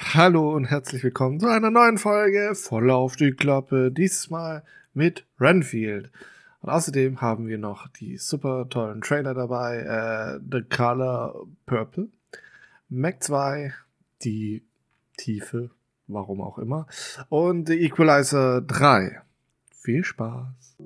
[0.00, 3.90] Hallo und herzlich willkommen zu einer neuen Folge voll auf die Klappe.
[3.90, 4.62] Dieses Mal
[4.94, 6.10] mit Renfield.
[6.60, 9.78] Und außerdem haben wir noch die super tollen Trailer dabei.
[9.78, 12.08] Äh, The Color Purple,
[12.88, 13.74] Mac 2,
[14.22, 14.62] die
[15.16, 15.70] Tiefe,
[16.06, 16.86] warum auch immer,
[17.28, 19.20] und The Equalizer 3.
[19.74, 20.76] Viel Spaß.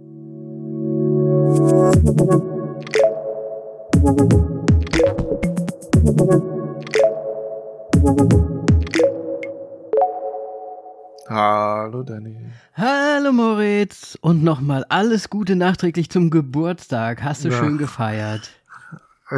[11.37, 12.37] Hallo Danny.
[12.75, 17.23] Hallo Moritz und nochmal alles Gute nachträglich zum Geburtstag.
[17.23, 17.59] Hast du Ja.
[17.59, 18.51] schön gefeiert?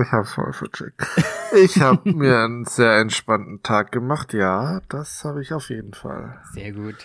[0.02, 1.06] Ich hab's voll vercheckt.
[1.62, 4.32] Ich habe mir einen sehr entspannten Tag gemacht.
[4.34, 6.40] Ja, das habe ich auf jeden Fall.
[6.52, 6.96] Sehr gut.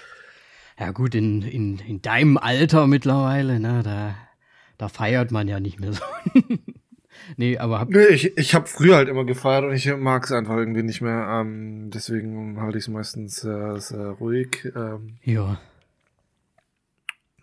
[0.79, 4.15] Ja gut, in, in, in deinem Alter mittlerweile, ne, da,
[4.79, 6.01] da feiert man ja nicht mehr so.
[7.37, 10.31] nee, aber hab, Nö, ich, ich habe früher halt immer gefeiert und ich mag es
[10.31, 11.27] einfach irgendwie nicht mehr.
[11.29, 14.71] Ähm, deswegen halte ich es meistens sehr, sehr ruhig.
[14.75, 15.59] Ähm, ja,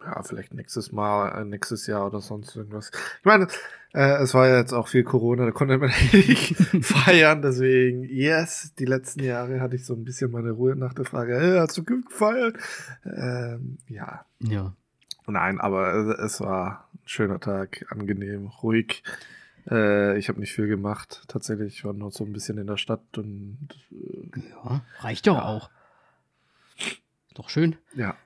[0.06, 2.90] ja, vielleicht nächstes Mal, äh, nächstes Jahr oder sonst irgendwas.
[3.18, 3.48] Ich meine,
[3.92, 8.72] äh, es war ja jetzt auch viel Corona, da konnte man nicht feiern, deswegen, yes,
[8.78, 11.76] die letzten Jahre hatte ich so ein bisschen meine Ruhe nach der Frage, hey, hast
[11.76, 12.56] du gefeiert?
[13.04, 14.72] Ähm, ja, ja.
[15.26, 19.02] nein, aber es, es war ein schöner Tag, angenehm, ruhig.
[19.70, 22.76] Äh, ich habe nicht viel gemacht, tatsächlich, ich war nur so ein bisschen in der
[22.76, 25.44] Stadt und äh, Ja, reicht doch Ja.
[25.44, 25.70] auch.
[27.34, 27.76] Doch schön.
[27.94, 28.16] ja,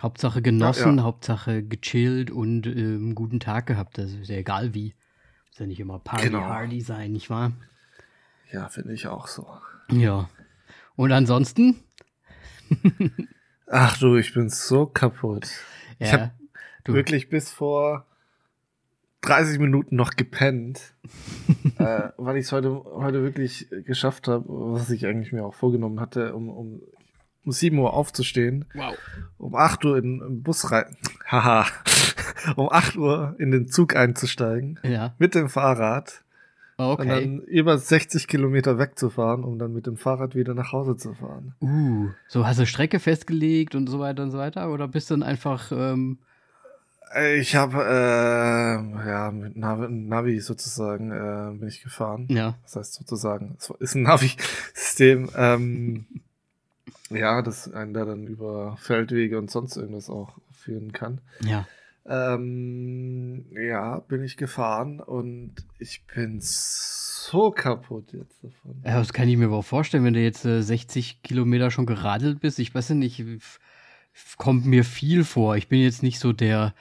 [0.00, 1.02] Hauptsache genossen, Ja, ja.
[1.04, 2.74] Hauptsache gechillt und ähm,
[3.06, 3.98] einen guten Tag gehabt.
[3.98, 4.94] Das ist ja egal wie.
[5.48, 6.40] Muss ja nicht immer Party Genau.
[6.40, 7.52] Hardy sein, nicht wahr?
[8.52, 9.46] ja, finde ich auch so.
[9.90, 10.28] Ja.
[10.96, 11.76] Und ansonsten?
[13.66, 15.48] Ach du, ich bin so kaputt.
[15.98, 16.32] Ja, Ich hab
[16.84, 18.06] du, wirklich bis vor
[19.22, 20.94] 30 Minuten noch gepennt,
[21.78, 26.00] äh, weil ich es heute, heute wirklich geschafft habe, was ich eigentlich mir auch vorgenommen
[26.00, 26.82] hatte, um, um,
[27.44, 28.96] um 7 Uhr aufzustehen, Wow.
[29.38, 31.66] um 8 Uhr in den Bus rein, haha,
[32.56, 36.24] um 8 Uhr in den Zug einzusteigen, Ja, mit dem Fahrrad
[36.78, 37.06] und okay.
[37.08, 41.54] dann über 60 Kilometer wegzufahren, um dann mit dem Fahrrad wieder nach Hause zu fahren.
[41.60, 44.72] Uh, so hast du Strecke festgelegt und so weiter und so weiter?
[44.72, 46.18] Oder bist du dann einfach, ähm,
[47.38, 52.26] Ich habe äh, ja mit Navi, Navi sozusagen äh, bin ich gefahren.
[52.30, 55.30] ja, Das heißt sozusagen, es ist ein Navi-System.
[55.36, 56.06] Ähm,
[57.10, 61.20] ja, das einen da dann über Feldwege und sonst irgendwas auch führen kann.
[61.40, 61.66] ja.
[62.04, 68.82] Ähm, ja, bin ich gefahren und ich bin so kaputt jetzt davon.
[68.84, 72.40] Ja, das kann ich mir aber vorstellen, wenn du jetzt äh, 60 Kilometer schon geradelt
[72.40, 72.58] bist.
[72.58, 73.24] Ich weiß ja nicht,
[74.36, 75.54] kommt mir viel vor.
[75.56, 76.74] Ich bin jetzt nicht so der,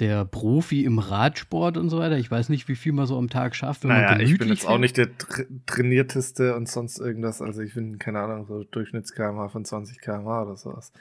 [0.00, 2.16] der Profi im Radsport und so weiter.
[2.18, 4.48] Ich weiß nicht, wie viel man so am Tag schafft, wenn Naja, man ich bin
[4.48, 7.42] jetzt auch nicht der tra trainierteste und sonst irgendwas.
[7.42, 10.92] Also ich bin, keine Ahnung, so Durchschnitts-KMH von 20 kmh oder sowas.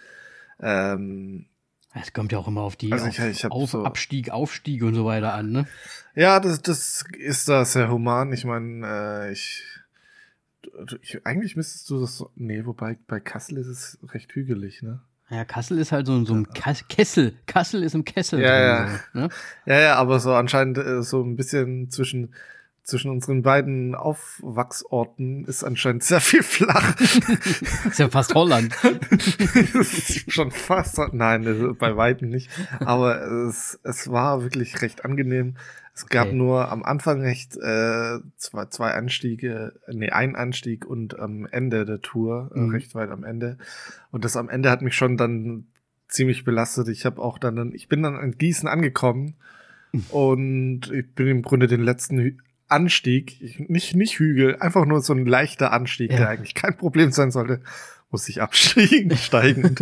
[0.59, 1.45] Ähm,
[1.93, 4.31] Es kommt ja auch immer auf die Also auf, ich- ich hab auf so- Abstieg,
[4.31, 5.67] Aufstieg und so weiter an, ne?
[6.15, 8.33] Ja, das, das ist da sehr human.
[8.33, 9.63] Ich meine, äh, ich,
[11.01, 11.25] ich.
[11.25, 12.31] Eigentlich müsstest du das so.
[12.35, 15.01] Nee, wobei bei Kassel ist es recht hügelig, ne?
[15.29, 16.47] Ja, Kassel ist halt so, so ein
[16.87, 17.33] Kessel.
[17.47, 18.87] Kassel ist im Kessel Ja, ja.
[19.13, 19.29] So, ne?
[19.65, 22.33] Ja, ja, aber so anscheinend äh, so ein bisschen zwischen,
[22.83, 26.95] zwischen unseren beiden Aufwachsorten ist anscheinend sehr viel flach.
[27.89, 28.73] Ist ja fast Holland.
[30.29, 30.97] schon fast.
[31.11, 32.49] Nein, das- bei weitem nicht.
[32.79, 35.55] Aber es, es war wirklich recht angenehm.
[35.97, 36.35] Es gab Okay.
[36.35, 42.01] nur am Anfang recht äh, zwei, zwei Anstiege, nee, ein Anstieg und am Ende der
[42.03, 42.69] Tour, äh, Mhm.
[42.69, 43.57] recht weit am Ende.
[44.11, 45.65] Und das am Ende hat mich schon dann
[46.07, 46.87] ziemlich belastet.
[46.89, 49.33] Ich habe auch dann, ich bin dann in Gießen angekommen
[50.09, 52.37] und ich bin im Grunde den letzten Hü
[52.69, 56.17] Anstieg, ich, nicht, nicht Hügel, einfach nur so ein leichter Anstieg, Ja.
[56.17, 57.61] der eigentlich kein Problem sein sollte,
[58.09, 59.81] muss ich abstiegen, steigen und,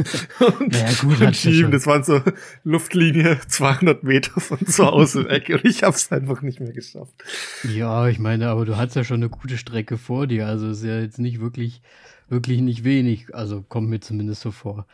[0.59, 1.72] und, Ja, gut, und schieben.
[1.72, 2.22] Das waren so
[2.63, 7.24] Luftlinie 200 Meter von zu Hause weg und ich habe es einfach nicht mehr geschafft.
[7.63, 10.84] Ja, ich meine, aber du hattest ja schon eine gute Strecke vor dir, also ist
[10.84, 11.81] ja jetzt nicht wirklich,
[12.28, 13.34] wirklich nicht wenig.
[13.36, 14.88] Also kommt mir zumindest so vor.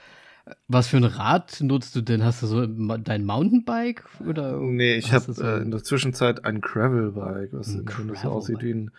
[0.68, 2.26] Was für ein Rad nutzt du denn?
[2.26, 4.58] Hast du so dein Mountainbike oder?
[4.60, 8.30] Nee, ich hast habe so äh, in der Zwischenzeit ein Gravelbike, was Ein Grunde so
[8.30, 8.92] aussieht wie ein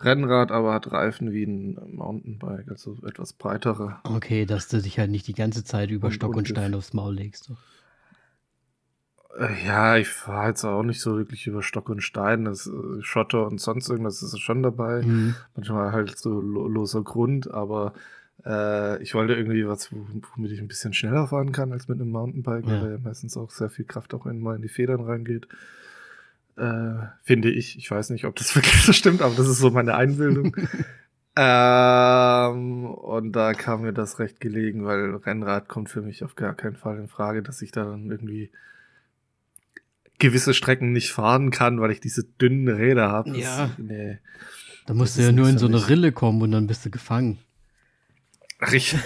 [0.00, 3.98] Rennrad, aber hat Reifen wie ein Mountainbike, also etwas breitere.
[4.04, 6.74] Okay, dass du dich halt nicht die ganze Zeit über Und- Stock und und Stein
[6.74, 7.50] aufs Maul legst.
[7.50, 7.56] Doch.
[9.38, 12.44] Äh, Ja, ich fahre jetzt auch nicht so wirklich über Stock und Stein.
[12.44, 15.02] Das äh, Schotter und sonst irgendwas ist schon dabei.
[15.02, 15.34] Mhm.
[15.56, 17.92] Manchmal halt so lo loser Grund, aber
[18.46, 20.06] äh, ich wollte irgendwie was, wo-
[20.36, 22.82] womit ich ein bisschen schneller fahren kann als mit einem Mountainbike, Ja.
[22.82, 25.48] weil ja meistens auch sehr viel Kraft auch in, mal in die Federn reingeht.
[26.58, 27.78] Äh, finde ich.
[27.78, 30.56] Ich weiß nicht, ob das wirklich so stimmt, aber das ist so meine Einbildung.
[31.40, 36.52] Ähm, und da kam mir das recht gelegen, weil Rennrad kommt für mich auf gar
[36.54, 38.50] keinen Fall in Frage, dass ich da dann irgendwie
[40.18, 43.38] gewisse Strecken nicht fahren kann, weil ich diese dünnen Räder habe.
[43.38, 43.70] Ja.
[43.78, 44.18] Nee.
[44.86, 45.88] Da musst Das du ja nur in so eine.
[45.88, 47.38] Rille kommen und dann bist du gefangen.
[48.72, 48.98] Richtig.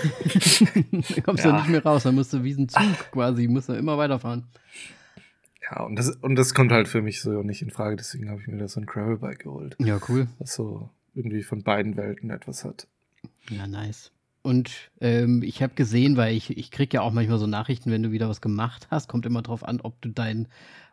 [0.91, 1.57] dann kommst du Ja.
[1.59, 4.45] nicht mehr raus, dann musst du wie ein Zug quasi, musst du immer weiterfahren.
[5.75, 8.41] Ja, und das, und das kommt halt für mich so nicht in Frage, deswegen habe
[8.41, 10.27] ich mir da so ein Gravelbike geholt, Ja, cool.
[10.39, 12.87] was so irgendwie von beiden Welten etwas hat.
[13.49, 14.13] Ja, nice.
[14.43, 18.03] Und ähm, ich habe gesehen, weil ich, ich krieg ja auch manchmal so Nachrichten, wenn
[18.03, 20.49] du wieder was gemacht hast, kommt immer drauf an, ob du dein,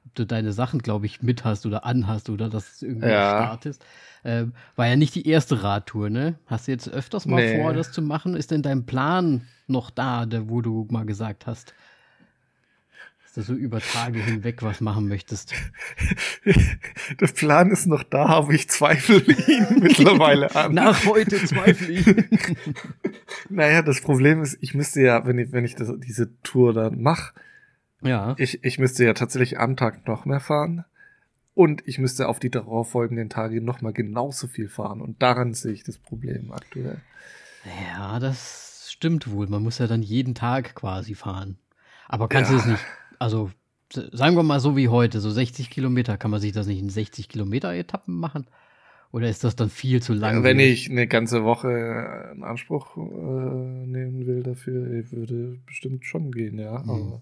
[0.05, 3.33] ob du deine Sachen, glaube ich, mit hast oder anhast oder dass es irgendwie Ja.
[3.33, 3.83] startest.
[4.23, 6.35] Ähm, war ja nicht die erste Radtour, ne?
[6.45, 7.55] Hast du jetzt öfters mal Nee.
[7.57, 8.35] vor, das zu machen?
[8.35, 11.73] Ist denn dein Plan noch da, der, wo du mal gesagt hast,
[13.33, 15.53] dass du über Tage hinweg was machen möchtest?
[17.19, 20.73] Der Plan ist noch da, aber ich zweifle ihn mittlerweile an.
[20.73, 22.05] Nach heute zweifle ich.
[23.49, 27.01] Naja, das Problem ist, ich müsste ja, wenn ich, wenn ich das, diese Tour dann
[27.01, 27.33] mache,
[28.01, 28.35] ja.
[28.37, 30.85] ich, ich müsste ja tatsächlich am Tag noch mehr fahren.
[31.53, 35.01] Und ich müsste auf die darauffolgenden Tage noch mal genauso viel fahren.
[35.01, 37.01] Und daran sehe ich das Problem aktuell.
[37.93, 39.47] Ja, das stimmt wohl.
[39.47, 41.57] Man muss ja dann jeden Tag quasi fahren.
[42.07, 42.57] Aber kannst Ja.
[42.57, 42.85] du es nicht,
[43.19, 43.51] also
[43.93, 46.89] sagen wir mal so wie heute, so 60 Kilometer, kann man sich das nicht in
[46.89, 48.47] 60 Kilometer Etappen machen?
[49.11, 50.43] Oder ist das dann viel zu lang?
[50.43, 56.59] Wenn ich eine ganze Woche in Anspruch äh, nehmen will dafür, würde bestimmt schon gehen,
[56.59, 56.79] ja.
[56.83, 56.89] Mhm.
[56.89, 57.21] Aber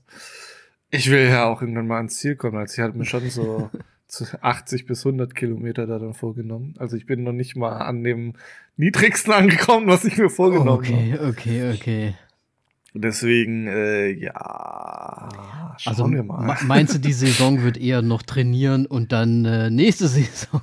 [0.90, 2.58] ich will ja auch irgendwann mal ans Ziel kommen.
[2.58, 3.70] Also ich hatte mir schon so
[4.08, 6.76] zu 80 bis 100 Kilometer da dann vorgenommen.
[6.78, 8.34] Also ich bin noch nicht mal an dem
[8.76, 10.80] niedrigsten angekommen, was ich mir vorgenommen habe.
[10.80, 12.16] Okay, okay, okay.
[13.00, 15.30] Deswegen, äh, ja,
[15.78, 16.46] schauen Also wir mal.
[16.46, 20.62] me- meinst du, die Saison wird eher noch trainieren und dann äh, nächste Saison?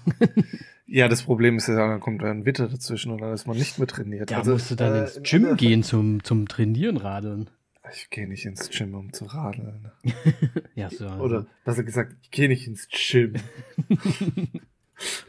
[0.86, 3.78] Ja, das Problem ist ja, dann kommt ein Witter dazwischen und dann ist man nicht
[3.78, 4.30] mehr trainiert.
[4.30, 7.50] Da Also, musst du dann äh, ins in Gym aller- gehen zum, zum Trainieren radeln.
[7.92, 9.90] Ich gehe nicht ins Gym, um zu radeln.
[10.74, 11.06] Ja, so.
[11.06, 13.34] also Oder besser gesagt, ich gehe nicht ins Gym.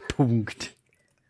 [0.08, 0.74] Punkt.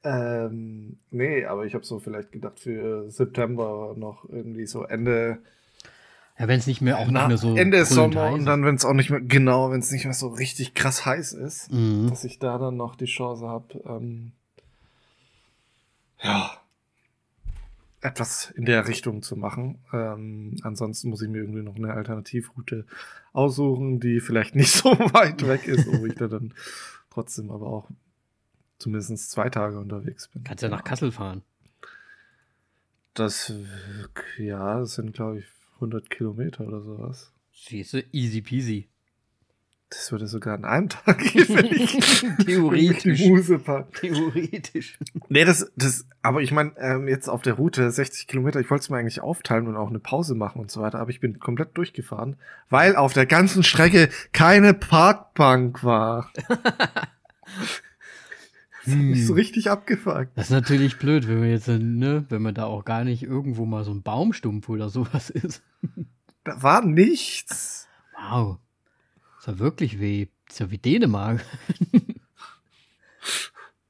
[0.05, 5.39] ähm, nee, aber ich habe so vielleicht gedacht für September noch irgendwie so Ende,
[6.39, 8.75] Ja, wenn es nicht mehr auch na, nicht mehr so Ende Sommer und dann, wenn
[8.75, 12.09] es auch nicht mehr, genau, wenn es nicht mehr so richtig krass heiß ist, Mhm.
[12.11, 14.33] dass ich da dann noch die Chance habe, ähm,
[16.23, 16.51] ja,
[18.03, 19.79] etwas in der Richtung zu machen.
[19.93, 22.85] Ähm, ansonsten muss ich mir irgendwie noch eine Alternativroute
[23.33, 26.53] aussuchen, die vielleicht nicht so weit weg ist, wo ich da dann
[27.11, 27.89] trotzdem aber auch
[28.79, 30.45] zumindest zwei Tage unterwegs bin.
[30.45, 31.43] Kannst ja nach Kassel fahren.
[33.15, 33.53] Das,
[34.37, 37.33] ja, das sind glaube ich 100 Kilometer oder sowas.
[37.53, 38.89] Siehst du, easy peasy.
[39.89, 43.19] Das würde sogar an einem Tag gehen, wenn ich Theoretisch.
[43.19, 43.93] die Muse pack.
[43.95, 44.99] Theoretisch.
[45.29, 48.83] Nee, das, das, aber ich meine, ähm, jetzt auf der Route 60 Kilometer, ich wollte
[48.83, 51.39] es mir eigentlich aufteilen und auch eine Pause machen und so weiter, aber ich bin
[51.39, 52.37] komplett durchgefahren,
[52.69, 56.33] weil auf der ganzen Strecke keine Parkbank war.
[58.87, 59.37] Das hat mich so Hm.
[59.37, 60.31] richtig abgefuckt.
[60.37, 63.67] Das ist natürlich blöd, wenn man jetzt, ne, wenn man da auch gar nicht irgendwo
[63.67, 65.63] mal so ein Baumstumpf oder sowas ist.
[66.45, 67.89] Da war nichts.
[68.31, 68.59] Wow.
[69.39, 71.45] Ist ja wirklich wie, ist ja wie Dänemark.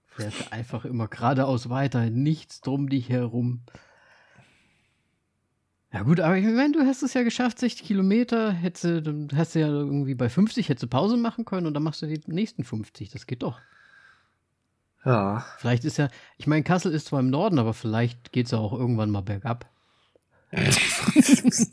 [0.09, 3.61] Fährst einfach immer geradeaus weiter, nichts drum dich herum.
[5.93, 9.29] Ja gut, aber ich meine, du hast es ja geschafft, 60 Kilometer, hättest du, dann
[9.35, 12.07] hast du ja irgendwie bei 50 hättest du Pause machen können und dann machst du
[12.07, 13.61] die nächsten 50, das geht doch.
[15.07, 15.47] Ja.
[15.59, 18.59] Vielleicht ist ja, ich meine, Kassel ist zwar im Norden, aber vielleicht geht es ja
[18.59, 19.67] auch irgendwann mal bergab.
[20.53, 21.71] es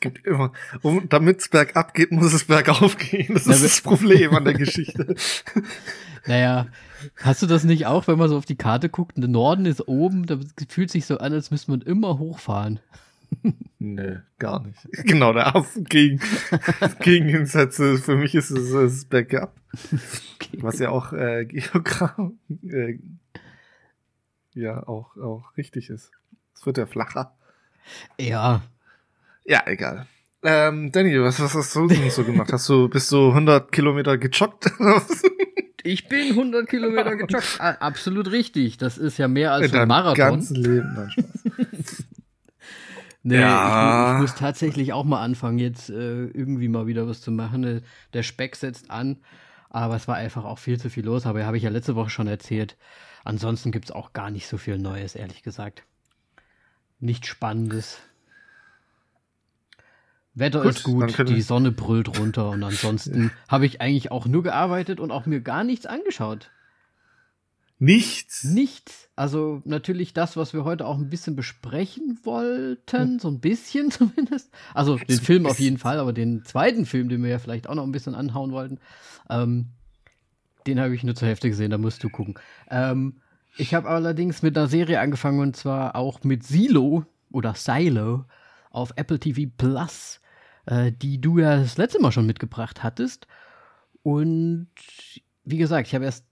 [0.00, 3.34] gibt immer, um, damit es bergab geht, muss es bergauf gehen.
[3.34, 5.14] Das Na, ist das Problem an der Geschichte.
[6.28, 6.66] Naja,
[7.22, 9.86] hast du das nicht auch, wenn man so auf die Karte guckt, der Norden ist
[9.86, 12.80] oben, da fühlt sich so an, als müsste man immer hochfahren.
[13.78, 14.78] Nö, gar nicht.
[15.04, 16.20] Genau, der Auf- gegen,
[17.00, 17.98] Gegensätze.
[17.98, 19.54] Für mich ist es, ist bergab.
[20.58, 22.38] Was ja auch äh, Geogramm,
[22.68, 22.98] äh,
[24.54, 26.10] ja auch, auch richtig ist.
[26.54, 27.36] Es wird ja flacher.
[28.18, 28.62] Ja,
[29.44, 30.06] Ja, egal.
[30.42, 32.52] Ähm, Danny, was, was hast du denn so gemacht?
[32.52, 34.70] Hast du, bist du 100 Kilometer gejoggt?
[35.82, 37.60] ich bin 100 Kilometer gejoggt.
[37.60, 38.76] Absolut richtig.
[38.78, 40.16] Das ist ja mehr als In ein Marathon.
[40.16, 40.94] ganzen Leben.
[40.94, 42.04] Nein, Spaß.
[43.28, 44.10] Nee, Ja.
[44.10, 47.62] ich, ich muss tatsächlich auch mal anfangen, jetzt äh, irgendwie mal wieder was zu machen.
[47.62, 47.80] Der-
[48.12, 49.16] Der Speck setzt an,
[49.68, 51.26] aber es war einfach auch viel zu viel los.
[51.26, 52.76] Aber habe ich ja letzte Woche schon erzählt.
[53.24, 55.82] Ansonsten gibt es auch gar nicht so viel Neues, ehrlich gesagt.
[57.00, 57.98] Nichts Spannendes.
[60.34, 64.42] Wetter Gut, ist gut, die Sonne brüllt runter und ansonsten habe ich eigentlich auch nur
[64.42, 66.50] gearbeitet und auch mir gar nichts angeschaut.
[67.78, 68.44] Nichts.
[68.44, 69.08] Nichts.
[69.16, 74.50] Also natürlich das, was wir heute auch ein bisschen besprechen wollten, so ein bisschen zumindest.
[74.74, 77.74] Also den Film auf jeden Fall, aber den zweiten Film, den wir ja vielleicht auch
[77.74, 78.78] noch ein bisschen anhauen wollten,
[79.28, 79.68] ähm,
[80.66, 82.34] den habe ich nur zur Hälfte gesehen, da musst du gucken.
[82.70, 83.20] Ähm,
[83.56, 88.24] ich habe allerdings mit einer Serie angefangen und zwar auch mit Silo oder Silo
[88.70, 90.20] auf Apple TV Plus,
[90.66, 93.26] äh, die du ja das letzte Mal schon mitgebracht hattest.
[94.02, 94.68] Und
[95.44, 96.24] wie gesagt, ich habe erst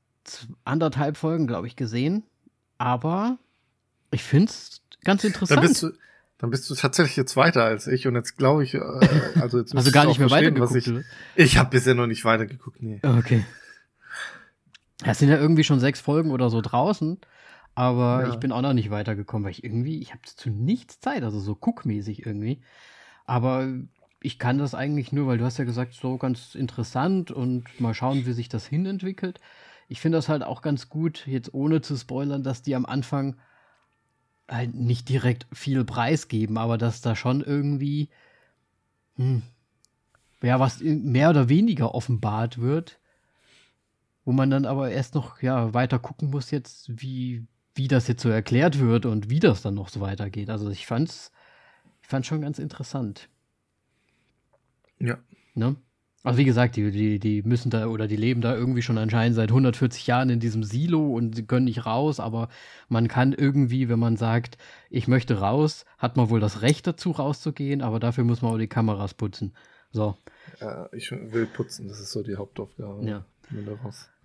[0.65, 2.25] anderthalb Folgen, glaube ich, gesehen.
[2.79, 3.39] Aber
[4.11, 5.59] ich finde es ganz interessant.
[5.59, 5.91] Dann bist, du,
[6.39, 8.81] dann bist du tatsächlich jetzt weiter als ich und jetzt glaube ich, äh,
[9.41, 10.75] also jetzt also gar nicht mehr weitergeguckt.
[10.75, 10.93] Ich,
[11.37, 13.01] ich habe bisher noch nicht weitergeguckt, nee.
[13.03, 13.45] Okay.
[15.05, 17.19] Es sind ja irgendwie schon sechs Folgen oder so draußen,
[17.75, 18.31] aber ja.
[18.31, 21.41] ich bin auch noch nicht weitergekommen, weil ich irgendwie, ich habe zu nichts Zeit, also
[21.41, 22.63] so guckmäßig irgendwie.
[23.27, 23.69] Aber
[24.21, 27.95] ich kann das eigentlich nur, weil du hast ja gesagt, so ganz interessant und mal
[27.95, 29.41] schauen, wie sich das hinentwickelt
[29.95, 33.37] ich finde das halt auch ganz gut, jetzt ohne zu spoilern, dass die am Anfang
[34.49, 38.09] halt nicht direkt viel preisgeben, aber dass da schon irgendwie,
[39.15, 39.43] hm,
[40.43, 42.99] ja, was mehr oder weniger offenbart wird,
[44.25, 47.47] wo man dann aber erst noch, ja, weiter gucken muss jetzt, wie,
[47.77, 50.51] wie das jetzt so erklärt wird und wie das dann noch so weitergeht.
[50.51, 51.31] Also ich fand's,
[52.03, 53.29] ich fand's schon ganz interessant.
[54.99, 55.19] Ja.
[55.55, 55.77] Ne?
[56.25, 59.37] Also wie gesagt, die, die, die müssen da oder die leben da irgendwie schon anscheinend
[59.37, 62.49] seit 140 Jahren in diesem Silo und sie können nicht raus, aber
[62.89, 64.57] man kann irgendwie, wenn man sagt,
[64.89, 68.59] ich möchte raus, hat man wohl das Recht dazu rauszugehen, aber dafür muss man auch
[68.59, 69.53] die Kameras putzen.
[69.93, 70.17] So.
[70.61, 73.07] Ja, ich will putzen, das ist so die Hauptaufgabe.
[73.07, 73.27] Ja.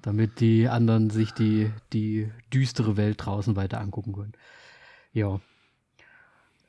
[0.01, 4.33] Damit die anderen sich die, die düstere Welt draußen weiter angucken können.
[5.11, 5.41] Ja.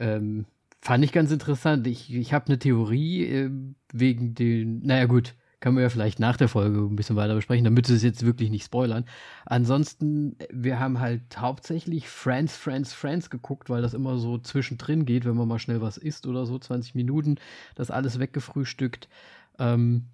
[0.00, 0.46] Ähm,
[0.80, 1.86] Fand ich ganz interessant.
[1.86, 3.50] Ich, ich habe eine Theorie äh,
[3.92, 7.64] wegen den, naja gut, können wir ja vielleicht nach der Folge ein bisschen weiter besprechen,
[7.64, 9.04] damit sie es jetzt wirklich nicht spoilern.
[9.44, 15.26] Ansonsten, wir haben halt hauptsächlich Friends, Friends, Friends geguckt, weil das immer so zwischendrin geht,
[15.26, 17.36] wenn man mal schnell was isst oder so, 20 Minuten,
[17.74, 19.10] das alles weggefrühstückt.
[19.58, 20.06] Ähm,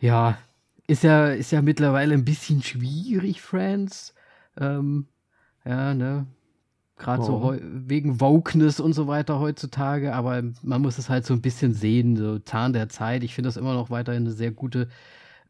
[0.00, 0.38] ja,
[0.88, 4.12] ist ja, ist ja mittlerweile ein bisschen schwierig, Friends.
[4.58, 5.06] Ähm,
[5.64, 6.26] ja, ne?
[6.96, 11.40] Gerade so wegen Wokeness und so weiter heutzutage, aber man muss es halt so ein
[11.40, 13.24] bisschen sehen, so Zahn der Zeit.
[13.24, 14.88] Ich finde das immer noch weiterhin eine sehr gute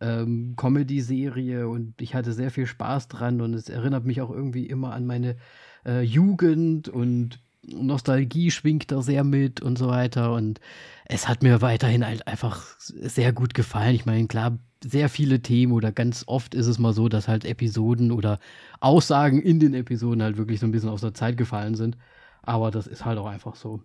[0.00, 4.66] ähm, Comedy-Serie und ich hatte sehr viel Spaß dran und es erinnert mich auch irgendwie
[4.66, 5.36] immer an meine
[5.84, 10.60] äh, Jugend und Nostalgie schwingt da sehr mit und so weiter und
[11.06, 13.94] es hat mir weiterhin halt einfach sehr gut gefallen.
[13.94, 17.44] Ich meine, klar, sehr viele Themen oder ganz oft ist es mal so, dass halt
[17.44, 18.38] Episoden oder
[18.80, 21.96] Aussagen in den Episoden halt wirklich so ein bisschen aus der Zeit gefallen sind.
[22.42, 23.80] Aber das ist halt auch einfach so.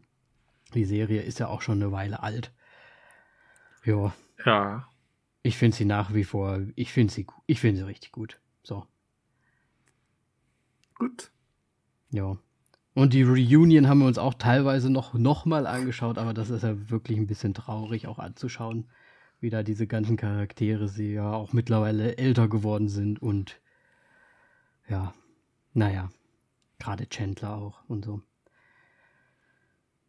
[0.74, 2.52] Die Serie ist ja auch schon eine Weile alt.
[3.86, 4.14] Ja.
[4.46, 4.88] Ja.
[5.42, 8.40] Ich finde sie nach wie vor, ich finde sie, ich finde sie richtig gut.
[8.64, 8.86] So.
[10.96, 11.32] Gut.
[12.12, 12.38] Ja.
[12.94, 16.64] Und die Reunion haben wir uns auch teilweise noch, noch mal angeschaut, aber das ist
[16.64, 18.88] ja wirklich ein bisschen traurig auch anzuschauen
[19.40, 23.60] wie da diese ganzen Charaktere sie ja auch mittlerweile älter geworden sind und
[24.88, 25.14] ja,
[25.74, 26.10] naja,
[26.80, 28.22] gerade Chandler auch und so.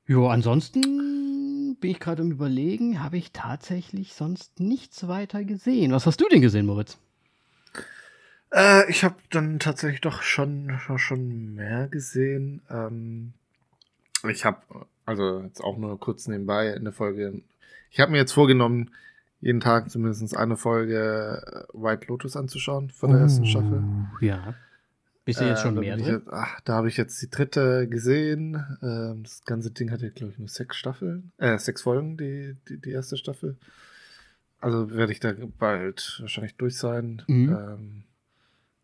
[0.07, 5.93] Jo, ansonsten bin ich gerade im Überlegen, habe ich tatsächlich sonst nichts weiter gesehen.
[5.93, 6.99] Was hast du denn gesehen, Moritz?
[8.53, 12.63] Äh, ich habe dann tatsächlich doch schon, schon mehr gesehen.
[12.71, 13.33] Ähm,
[14.29, 14.59] ich habe,
[15.07, 17.43] also jetzt auch nur kurz nebenbei eine Folge.
[17.91, 18.91] Ich habe mir jetzt vorgenommen,
[19.41, 23.83] jeden Tag zumindest eine Folge äh, White Lotus anzuschauen von der uh, ersten Staffel.
[24.21, 24.55] Ja.
[25.25, 26.07] Bist du jetzt schon äh, mehr drin?
[26.07, 28.63] Jetzt, ach, da habe ich jetzt die dritte gesehen.
[28.83, 31.33] Ähm, das ganze Ding hatte, glaube ich, nur sechs Staffeln.
[31.39, 33.57] Äh, sechs Folgen, die, die, die erste Staffel.
[34.61, 37.23] Also werde ich da bald wahrscheinlich durch sein.
[37.29, 37.49] Mhm.
[37.49, 38.03] Ähm,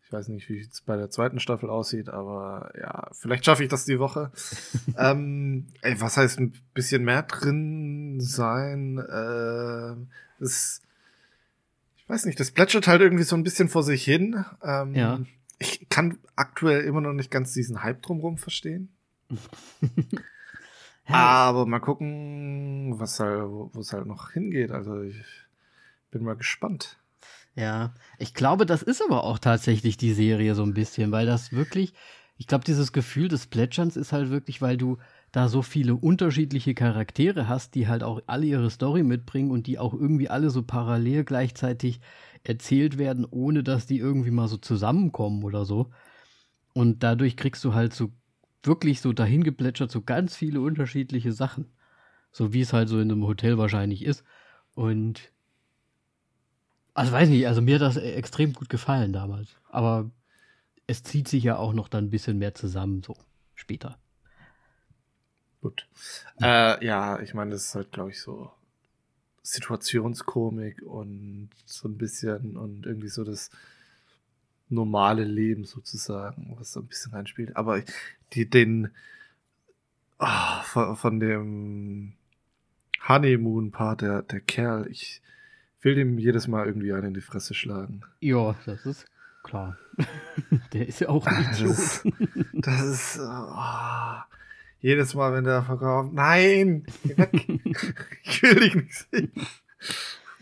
[0.07, 3.69] ich weiß nicht, wie es bei der zweiten Staffel aussieht, aber ja, vielleicht schaffe ich
[3.69, 4.31] das die Woche.
[4.97, 8.99] ähm, ey, was heißt ein bisschen mehr drin sein?
[8.99, 9.95] Äh,
[10.39, 10.81] das,
[11.97, 14.45] ich weiß nicht, das plätschert halt irgendwie so ein bisschen vor sich hin.
[14.63, 15.19] Ähm, ja.
[15.59, 18.87] Ich kann aktuell immer noch nicht ganz diesen Hype drumherum verstehen.
[21.05, 24.71] Aber mal gucken, was halt, wo es halt noch hingeht.
[24.71, 25.21] Also ich
[26.11, 26.97] bin mal gespannt.
[27.57, 31.51] Ja, ich glaube, das ist aber auch tatsächlich die Serie so ein bisschen, weil das
[31.51, 31.93] wirklich,
[32.37, 34.99] ich glaube, dieses Gefühl des Plätscherns ist halt wirklich, weil du
[35.31, 39.79] da so viele unterschiedliche Charaktere hast, die halt auch alle ihre Story mitbringen und die
[39.79, 41.99] auch irgendwie alle so parallel gleichzeitig
[42.43, 45.89] erzählt werden, ohne dass die irgendwie mal so zusammenkommen oder so.
[46.73, 48.11] Und dadurch kriegst du halt so
[48.61, 51.65] wirklich so dahin geplätschert so ganz viele unterschiedliche Sachen.
[52.31, 54.23] So wie es halt so in einem Hotel wahrscheinlich ist.
[54.75, 55.31] Und
[56.97, 59.49] also weiß nicht, also mir hat das extrem gut gefallen damals.
[59.69, 60.09] Aber
[60.87, 63.15] es zieht sich ja auch noch dann ein bisschen mehr zusammen, so
[63.53, 63.99] später.
[65.61, 65.87] Gut.
[66.41, 68.51] Äh, ja, ich meine, das ist halt, glaube ich, so
[69.43, 73.51] Situationskomik und so ein bisschen und irgendwie so das
[74.69, 77.55] normale Leben sozusagen, was so ein bisschen reinspielt.
[77.55, 77.79] Aber
[78.33, 78.89] die, den
[80.17, 82.13] oh, von, von dem
[83.07, 85.21] Honeymoon-Part, der, der Kerl, ich
[85.81, 88.01] will dem jedes Mal irgendwie einen in die Fresse schlagen.
[88.19, 89.05] Ja, das ist
[89.43, 89.77] klar.
[90.73, 91.77] der ist ja auch ein Idiot.
[91.77, 92.03] Das,
[92.53, 93.19] das ist.
[93.21, 94.21] Oh,
[94.79, 96.13] jedes Mal, wenn der verkauft.
[96.13, 96.85] Nein!
[98.23, 99.31] ich will dich nicht sehen.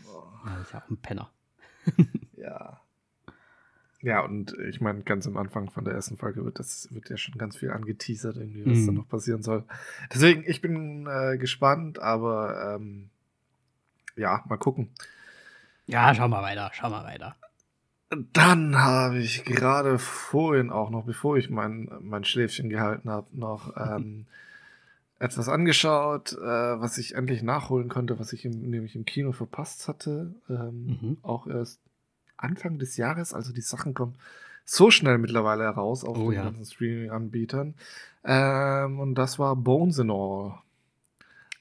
[0.08, 0.24] Oh.
[0.46, 1.32] Ja, das ist ja auch ein Penner.
[2.38, 2.82] ja.
[4.01, 7.18] Ja, und ich meine, ganz am Anfang von der ersten Folge wird das wird ja
[7.18, 8.86] schon ganz viel angeteasert, irgendwie, was mm.
[8.86, 9.63] da noch passieren soll.
[10.13, 13.10] Deswegen, ich bin äh, gespannt, aber ähm,
[14.15, 14.92] ja, mal gucken.
[15.88, 17.36] Ja, schau mal weiter, schau mal weiter.
[18.34, 23.75] Dann habe ich gerade vorhin auch noch, bevor ich mein, mein Schläfchen gehalten habe, noch
[23.77, 24.25] ähm,
[25.20, 29.88] etwas angeschaut, äh, was ich endlich nachholen konnte, was ich im, nämlich im Kino verpasst
[29.88, 30.34] hatte.
[30.50, 31.18] Ähm, mhm.
[31.24, 31.80] Auch erst
[32.38, 34.15] Anfang des Jahres, also die Sachen kommen
[34.65, 36.44] so schnell mittlerweile heraus auf oh, den ja.
[36.44, 37.75] ganzen Streaming-Anbietern.
[38.24, 40.60] Ähm, und das war Bones and All.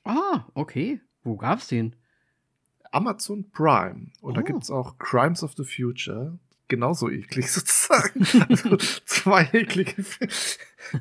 [0.05, 1.01] Ah, okay.
[1.23, 1.95] Wo gab's den?
[2.95, 4.09] Amazon Prime.
[4.21, 4.35] Und oh.
[4.35, 6.39] da gibt es auch Crimes of the Future.
[6.69, 8.27] Genauso eklig sozusagen.
[8.49, 10.33] also zwei eklige Filme.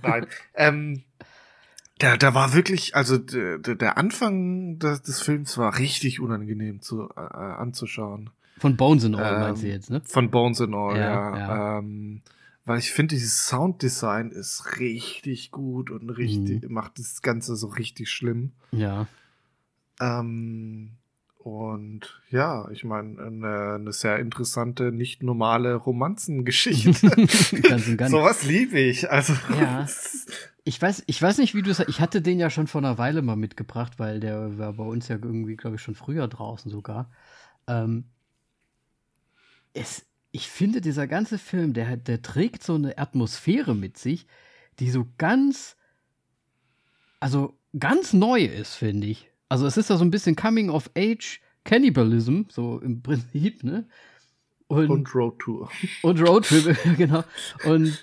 [0.01, 0.27] Nein.
[0.55, 1.03] Ähm,
[2.01, 7.09] der, der war wirklich, also der, der Anfang des, des Films war richtig unangenehm zu,
[7.15, 8.31] äh, anzuschauen.
[8.57, 10.01] Von Bones and All ähm, meinst du jetzt, ne?
[10.05, 11.01] Von Bones and All, ja.
[11.01, 11.37] ja.
[11.37, 11.79] ja.
[11.79, 12.21] Ähm,
[12.65, 16.73] weil ich finde, dieses Sounddesign ist richtig gut und richtig, mhm.
[16.73, 18.53] macht das Ganze so richtig schlimm.
[18.71, 19.07] Ja.
[19.99, 20.91] Ähm,
[21.43, 27.09] und ja, ich meine, eine, eine, sehr interessante, nicht normale Romanzengeschichte.
[27.97, 28.11] ganz.
[28.11, 29.11] Sowas liebe ich.
[29.11, 29.33] Also.
[29.59, 29.85] Ja.
[30.65, 31.79] Ich weiß, ich weiß nicht, wie du es.
[31.89, 35.09] Ich hatte den ja schon vor einer Weile mal mitgebracht, weil der war bei uns
[35.09, 37.11] ja irgendwie, glaube ich, schon früher draußen sogar.
[37.67, 38.05] Ähm,
[39.73, 44.25] es, ich finde, dieser ganze Film, der, der trägt so eine Atmosphäre mit sich,
[44.79, 45.75] die so ganz,
[47.19, 49.32] also ganz neu ist, finde ich.
[49.53, 53.87] Also es ist ja so ein bisschen Coming of Age Cannibalism, so im Prinzip, ne?
[54.65, 55.69] Und, und Road Tour.
[56.01, 57.23] Und Road Trip, genau.
[57.63, 57.99] Und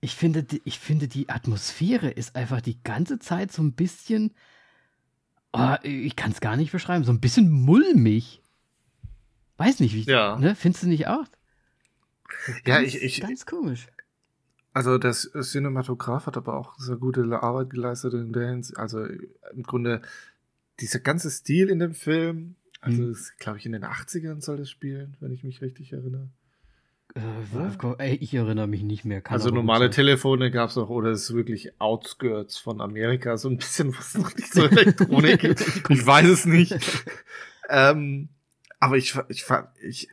[0.00, 4.32] ich finde, ich finde, die Atmosphäre ist einfach die ganze Zeit so ein bisschen,
[5.52, 8.40] oh, ich kann es gar nicht beschreiben, so ein bisschen mulmig.
[9.56, 10.38] Weiß nicht, wie, ja.
[10.38, 10.54] ne?
[10.54, 11.26] Findest du nicht auch?
[12.64, 13.20] Ja, ich, ich.
[13.20, 13.88] Ganz komisch.
[14.72, 18.78] Also, der Cinematograf hat aber auch sehr gute Arbeit geleistet in der Hinsicht.
[18.78, 20.02] Also, im Grunde,
[20.80, 23.16] dieser ganze Stil in dem Film, also, mhm.
[23.38, 26.28] glaube ich, in den 80ern soll das spielen, wenn ich mich richtig erinnere.
[27.14, 29.20] Äh, ich erinnere mich nicht mehr.
[29.20, 33.56] Kann also normale Telefone gab es auch, oder ist wirklich Outskirts von Amerika, so ein
[33.56, 35.44] bisschen was noch nicht so Elektronik.
[35.88, 36.78] ich weiß es nicht.
[37.68, 38.28] ähm,
[38.78, 39.44] aber ich, ich,
[39.82, 40.08] ich,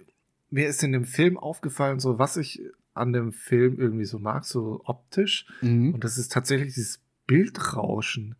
[0.49, 2.61] mir ist in dem Film aufgefallen, so was ich
[2.93, 5.45] an dem Film irgendwie so mag, so optisch.
[5.61, 5.93] Mhm.
[5.93, 8.35] Und das ist tatsächlich dieses Bildrauschen.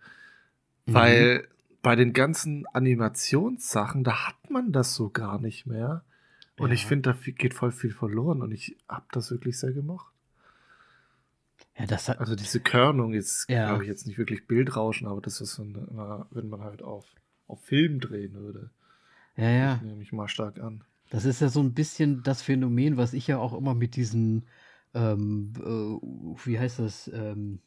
[0.85, 0.93] Mhm.
[0.93, 1.47] Weil
[1.81, 6.03] bei den ganzen Animationssachen, da hat man das so gar nicht mehr.
[6.57, 6.73] Und ja.
[6.73, 10.11] ich finde, da geht voll viel verloren und ich habe das wirklich sehr gemocht.
[11.77, 13.67] Ja, das hat, also diese Körnung ist, ja.
[13.67, 17.05] glaube ich, jetzt nicht wirklich Bildrauschen, aber das ist, so eine, wenn man halt auf,
[17.47, 18.71] auf Film drehen würde.
[19.35, 19.73] Ja, ja.
[19.75, 20.83] Das nehme ich mal stark an.
[21.09, 24.47] Das ist ja so ein bisschen das Phänomen, was ich ja auch immer mit diesen,
[24.93, 27.59] ähm, äh, wie heißt das, ähm,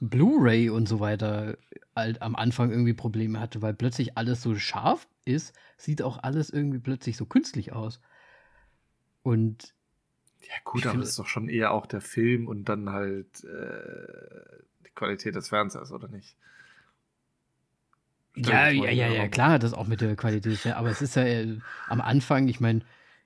[0.00, 1.56] Blu-ray und so weiter
[1.94, 6.50] halt am Anfang irgendwie Probleme hatte, weil plötzlich alles so scharf ist, sieht auch alles
[6.50, 8.00] irgendwie plötzlich so künstlich aus.
[9.22, 9.74] Und
[10.40, 14.62] ja, gut, aber das ist doch schon eher auch der Film und dann halt äh,
[14.86, 16.36] die Qualität des Fernsehers, oder nicht?
[18.36, 21.58] Ja, ja, ja, ja, klar, das auch mit der Qualität, aber es ist ja äh,
[21.88, 22.82] am Anfang, ich meine,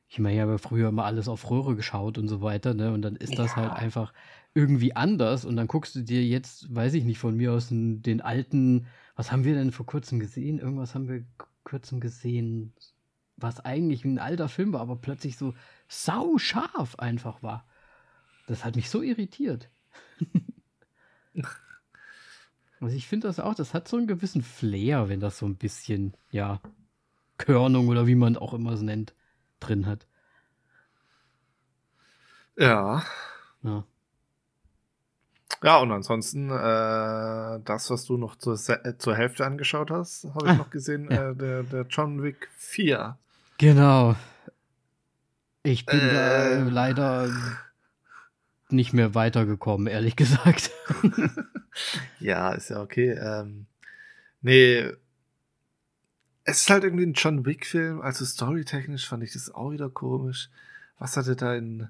[0.08, 2.92] ich meine, ich habe früher mal alles auf Röhre geschaut und so weiter, ne?
[2.92, 4.12] Und dann ist das halt einfach
[4.54, 8.02] irgendwie anders und dann guckst du dir jetzt, weiß ich nicht, von mir aus den,
[8.02, 8.86] den alten,
[9.16, 10.58] was haben wir denn vor kurzem gesehen?
[10.58, 11.24] Irgendwas haben wir
[11.64, 12.74] kurzem gesehen,
[13.36, 15.54] was eigentlich ein alter Film war, aber plötzlich so
[15.88, 17.66] sau scharf einfach war.
[18.46, 19.70] Das hat mich so irritiert.
[22.80, 25.56] also ich finde das auch, das hat so einen gewissen Flair, wenn das so ein
[25.56, 26.60] bisschen, ja,
[27.38, 29.14] Körnung oder wie man auch immer es nennt,
[29.60, 30.06] drin hat.
[32.56, 33.02] Ja.
[33.62, 33.84] Ja.
[35.62, 40.46] Ja, und ansonsten, äh, das, was du noch zur, äh, zur Hälfte angeschaut hast, habe
[40.46, 41.30] ich ah, noch gesehen, ja.
[41.30, 43.16] äh, der, der John Wick 4.
[43.58, 44.16] Genau.
[45.62, 47.30] Ich bin äh, leider
[48.70, 50.70] nicht mehr weitergekommen, ehrlich gesagt.
[52.18, 53.10] ja, ist ja okay.
[53.10, 53.66] Ähm,
[54.40, 54.90] nee,
[56.44, 60.50] es ist halt irgendwie ein John Wick-Film, also storytechnisch fand ich das auch wieder komisch.
[60.98, 61.88] Was hat er da in,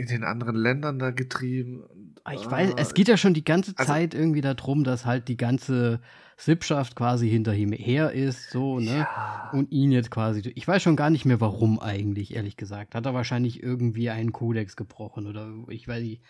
[0.00, 1.84] in den anderen Ländern da getrieben?
[2.24, 5.28] Ah, ich weiß, es geht ja schon die ganze also Zeit irgendwie darum, dass halt
[5.28, 6.00] die ganze
[6.36, 8.98] Sippschaft quasi hinter ihm her ist, so, ne?
[8.98, 9.50] Ja.
[9.52, 10.40] Und ihn jetzt quasi.
[10.54, 12.94] Ich weiß schon gar nicht mehr, warum eigentlich, ehrlich gesagt.
[12.94, 16.22] Hat er wahrscheinlich irgendwie einen Kodex gebrochen oder ich weiß nicht.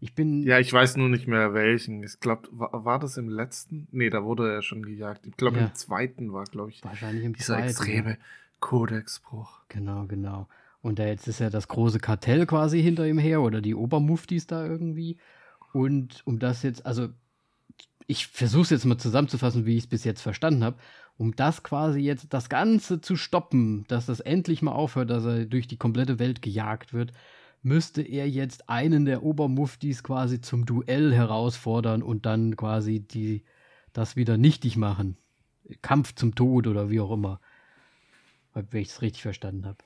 [0.00, 0.44] Ich bin.
[0.44, 2.04] Ja, ich weiß nur nicht mehr welchen.
[2.04, 3.88] Ich glaube, war, war, das im letzten?
[3.90, 5.26] Nee, da wurde er schon gejagt.
[5.26, 5.66] Ich glaube, ja.
[5.66, 8.16] im zweiten war, glaube ich, wahrscheinlich im dieser zweiten, extreme ja.
[8.60, 9.62] Kodexbruch.
[9.68, 10.48] Genau, genau.
[10.80, 14.46] Und da jetzt ist ja das große Kartell quasi hinter ihm her oder die Obermuftis
[14.46, 15.18] da irgendwie.
[15.72, 17.08] Und um das jetzt, also
[18.06, 20.78] ich versuche es jetzt mal zusammenzufassen, wie ich es bis jetzt verstanden habe,
[21.18, 25.44] um das quasi jetzt das Ganze zu stoppen, dass das endlich mal aufhört, dass er
[25.44, 27.12] durch die komplette Welt gejagt wird,
[27.62, 33.44] müsste er jetzt einen der Obermuftis quasi zum Duell herausfordern und dann quasi die,
[33.92, 35.16] das wieder nichtig machen.
[35.82, 37.40] Kampf zum Tod oder wie auch immer.
[38.54, 39.78] Wenn ich es richtig verstanden habe.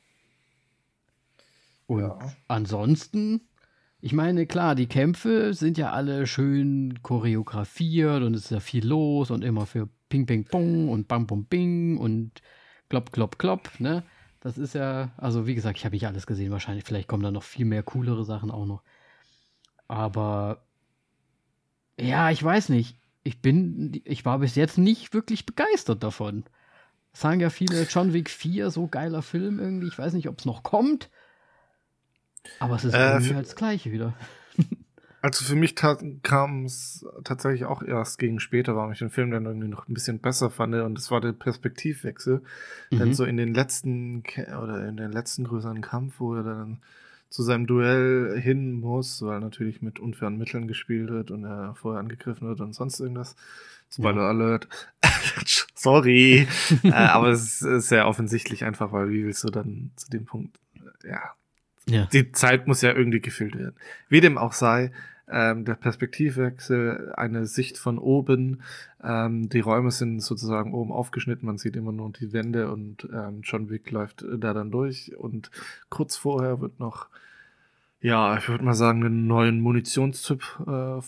[1.87, 2.19] Und ja.
[2.49, 3.43] ansonsten,
[4.01, 8.87] ich meine, klar, die Kämpfe sind ja alle schön choreografiert und es ist ja viel
[8.87, 12.43] los und immer für Ping, Ping, Pong und Bang, Bum, Bing und
[12.89, 14.03] Klopp, Klopp, Klopp, ne?
[14.41, 16.85] Das ist ja, also wie gesagt, ich habe nicht alles gesehen, wahrscheinlich.
[16.85, 18.83] Vielleicht kommen da noch viel mehr coolere Sachen auch noch.
[19.87, 20.65] Aber
[21.99, 22.99] ja, ich weiß nicht.
[23.25, 26.45] Ich bin, ich war bis jetzt nicht wirklich begeistert davon.
[27.13, 29.87] sagen ja viele, John Wick 4, so geiler Film irgendwie.
[29.89, 31.09] Ich weiß nicht, ob es noch kommt.
[32.59, 34.15] Aber es ist äh, halt das Gleiche wieder.
[35.23, 39.47] Also für mich kam es tatsächlich auch erst gegen später, warum ich den Film dann
[39.47, 40.75] irgendwie noch ein bisschen besser fand.
[40.75, 42.43] Und das war der Perspektivwechsel.
[42.91, 42.99] Mhm.
[42.99, 44.25] Denn so in den letzten
[44.61, 46.79] oder in den letzten größeren Kampf, wo er dann
[47.31, 52.01] zu seinem Duell hin muss, weil natürlich mit unfairen Mitteln gespielt wird und er vorher
[52.01, 53.37] angegriffen wird und sonst irgendwas.
[53.91, 54.29] Spoiler ja.
[54.29, 54.69] Alert.
[55.77, 56.49] Sorry.
[56.83, 60.59] äh, aber es ist sehr offensichtlich einfach, weil wie willst du dann zu dem Punkt,
[61.05, 61.35] ja,
[61.89, 62.07] ja.
[62.07, 63.77] Die Zeit muss ja irgendwie gefüllt werden.
[64.09, 64.93] Wie dem auch sei,
[65.33, 68.63] ähm, der Perspektivwechsel, eine Sicht von oben.
[69.03, 73.41] Ähm, die Räume sind sozusagen oben aufgeschnitten, man sieht immer nur die Wände und ähm,
[73.43, 75.17] John Wick läuft da dann durch.
[75.17, 75.51] Und
[75.89, 77.09] kurz vorher wird noch,
[78.01, 81.01] ja, ich würde mal sagen, einen neuen Munitionstyp äh,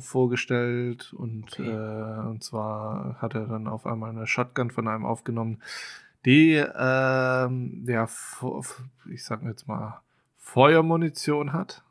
[0.00, 1.12] vorgestellt.
[1.12, 1.70] Und, okay.
[1.70, 5.62] äh, und zwar hat er dann auf einmal eine Shotgun von einem aufgenommen,
[6.26, 8.08] die, ähm, ja,
[9.10, 10.02] ich sag jetzt mal,
[10.52, 11.82] Feuermunition hat,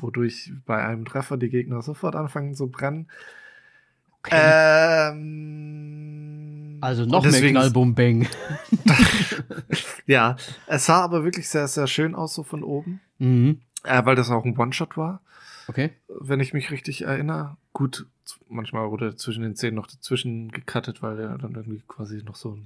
[0.00, 3.06] wodurch bei einem Treffer die Gegner sofort anfangen zu brennen.
[4.18, 5.10] Okay.
[5.12, 8.26] Ähm, also noch deswegen, mehr Knallbumbang.
[10.06, 13.00] ja, es sah aber wirklich sehr, sehr schön aus, so von oben.
[13.18, 13.60] Mhm.
[13.84, 15.20] Äh, weil das auch ein One-Shot war.
[15.68, 15.92] Okay.
[16.08, 17.56] Wenn ich mich richtig erinnere.
[17.72, 18.06] Gut,
[18.48, 22.58] manchmal wurde zwischen den Szenen noch dazwischen gecuttet, weil er dann irgendwie quasi noch so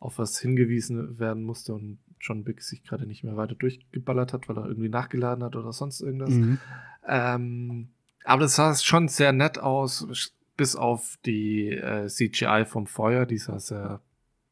[0.00, 4.48] auf was hingewiesen werden musste und John Big sich gerade nicht mehr weiter durchgeballert hat,
[4.48, 6.30] weil er irgendwie nachgeladen hat oder sonst irgendwas.
[6.30, 6.58] Mhm.
[7.06, 7.88] Ähm,
[8.24, 13.38] aber das sah schon sehr nett aus, bis auf die äh, CGI vom Feuer, die
[13.38, 14.00] sah sehr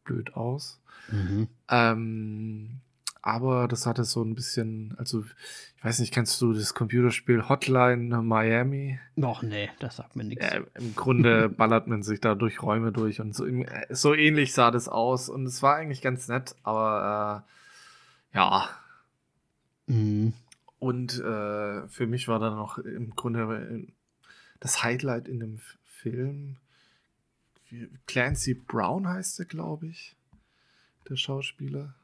[0.05, 0.81] blöd aus.
[1.11, 1.48] Mhm.
[1.68, 2.81] Ähm,
[3.26, 5.24] aber das hatte so ein bisschen, also
[5.76, 9.00] ich weiß nicht, kennst du das Computerspiel Hotline Miami?
[9.16, 10.44] Noch nee, das sagt mir nichts.
[10.44, 13.46] Äh, Im Grunde ballert man sich da durch Räume durch und so,
[13.88, 17.46] so ähnlich sah das aus und es war eigentlich ganz nett, aber
[18.32, 18.68] äh, ja.
[19.87, 20.34] Mhm.
[20.78, 23.87] Und äh, für mich war dann noch im Grunde
[24.60, 26.56] das Highlight in dem Film
[28.06, 30.14] Clancy Brown heißt er, glaube ich,
[31.08, 31.94] der Schauspieler.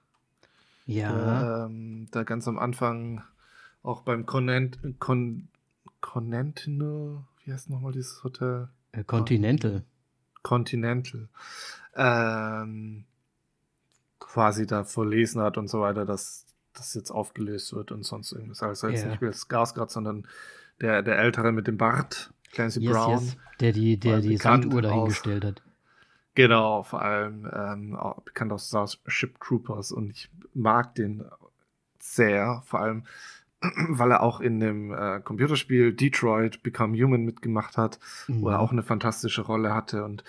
[0.91, 1.67] Ja.
[1.67, 3.23] Ähm, da ganz am Anfang
[3.83, 5.49] auch beim Conent, Con,
[6.01, 8.69] Continental, wie heißt nochmal dieses Hotel?
[8.93, 9.85] Äh, Continental.
[10.43, 11.29] Continental.
[11.95, 13.05] Ähm,
[14.19, 18.63] quasi da verlesen hat und so weiter, dass das jetzt aufgelöst wird und sonst irgendwas.
[18.63, 19.11] Also jetzt yeah.
[19.11, 20.27] nicht mehr das Gasgrad, sondern
[20.81, 23.13] der, der Ältere mit dem Bart, Clancy yes, Brown.
[23.13, 23.37] Yes.
[23.61, 25.63] Der die, der die Sanduhr dahingestellt hat.
[26.35, 31.25] Genau, vor allem ähm, bekannt aus Starship Troopers und ich mag den
[31.99, 33.05] sehr, vor allem
[33.89, 38.43] weil er auch in dem äh, Computerspiel Detroit Become Human mitgemacht hat, mhm.
[38.43, 38.65] wo er mhm.
[38.65, 40.25] auch eine fantastische Rolle hatte und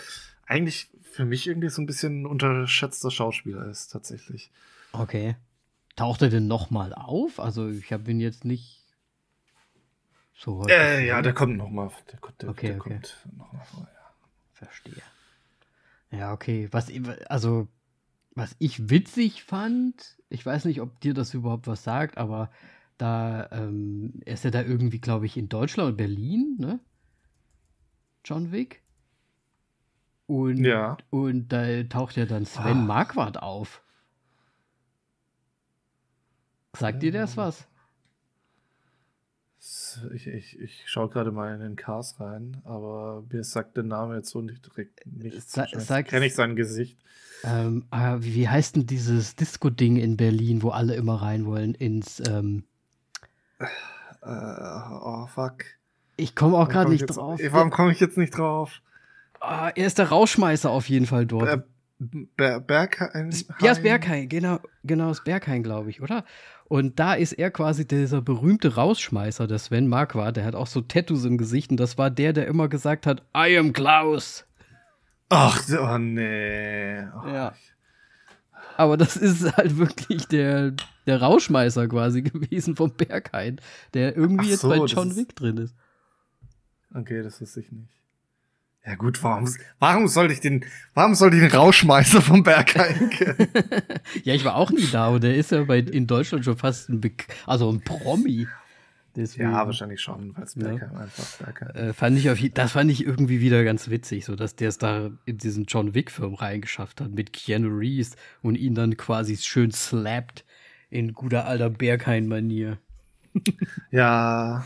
[0.46, 4.52] eigentlich für mich irgendwie so ein bisschen ein unterschätzter Schauspieler ist, tatsächlich.
[4.92, 5.36] Okay.
[5.96, 7.40] Taucht er denn nochmal auf?
[7.40, 8.86] Also ich habe ihn jetzt nicht
[10.34, 11.92] so äh, Ja, der kommt nochmal.
[12.12, 12.90] Der, der, okay, der okay.
[12.90, 14.14] kommt nochmal vor, ja.
[14.54, 15.02] Verstehe.
[16.12, 16.68] Ja, okay.
[16.72, 16.92] Was,
[17.30, 17.68] also,
[18.36, 22.52] was ich witzig fand, ich weiß nicht, ob dir das überhaupt was sagt, aber
[22.98, 26.80] da ähm, ist er da irgendwie, glaube ich, in Deutschland und Berlin, ne?
[28.26, 28.82] John Wick.
[30.28, 30.98] Und, Ja.
[31.10, 32.86] und da taucht ja dann Sven Ah.
[32.86, 33.82] Marquardt auf.
[36.78, 37.68] Sagt dir das was?
[40.16, 44.16] Ich, ich, ich schaue gerade mal in den Cast rein, aber mir sagt der Name
[44.16, 45.52] jetzt so nicht direkt nichts.
[45.54, 46.98] Sa- sag- Kenne ich sein Gesicht.
[47.44, 52.22] Ähm, ah, wie, heißt denn dieses Disco-Ding in Berlin, wo alle immer rein wollen ins,
[52.28, 52.64] ähm,
[53.60, 53.66] Äh,
[54.24, 55.64] oh, fuck.
[56.18, 57.40] ich komme auch gerade komm ich nicht jetzt- drauf.
[57.52, 58.82] Warum komme ich jetzt nicht drauf?
[59.40, 61.48] Ah, er ist der Rauschmeißer auf jeden Fall dort.
[61.50, 61.62] Äh,
[62.36, 63.32] Ber Berghain?
[63.60, 66.26] Ja, ist Berghain, genau, genau, ist Berghain, glaube ich, oder?
[66.66, 70.82] Und da ist er quasi dieser berühmte Rausschmeißer, der Sven Marquardt, der hat auch so
[70.82, 74.46] Tattoos im Gesicht und das war der, der immer gesagt hat, I am Klaus.
[75.30, 77.04] Ach, oh nee.
[77.24, 77.54] Oh, Ja.
[78.78, 80.74] Aber das ist halt wirklich der,
[81.06, 83.60] der Rauschmeißer quasi gewesen vom Berghain,
[83.94, 85.76] der irgendwie Ach jetzt so, bei das John ist- Wick drin ist.
[86.96, 87.90] Okay, das wusste ich nicht.
[88.86, 89.48] Ja gut, warum,
[89.80, 90.66] warum sollte ich den,
[90.96, 93.48] warum sollte ich den Rauschmeißer vom Berghain kennen?
[94.24, 96.90] Ja, ich war auch nie da und der ist ja bei, in Deutschland schon fast
[96.90, 98.48] ein, Bek also ein Promi.
[99.16, 99.52] Deswegen.
[99.52, 100.70] ja, wahrscheinlich schon, weil es Ja.
[100.70, 104.36] Berghain einfach Berghain Äh, fand ich auf, das fand ich irgendwie wieder ganz witzig, so
[104.36, 108.74] dass der es da in diesen John Wick-Film reingeschafft hat mit Keanu Reeves und ihn
[108.74, 110.46] dann quasi schön slappt
[110.90, 112.78] in guter alter Berghain-Manier.
[113.92, 114.66] Ja,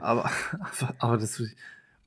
[0.00, 1.42] aber, aber, aber das,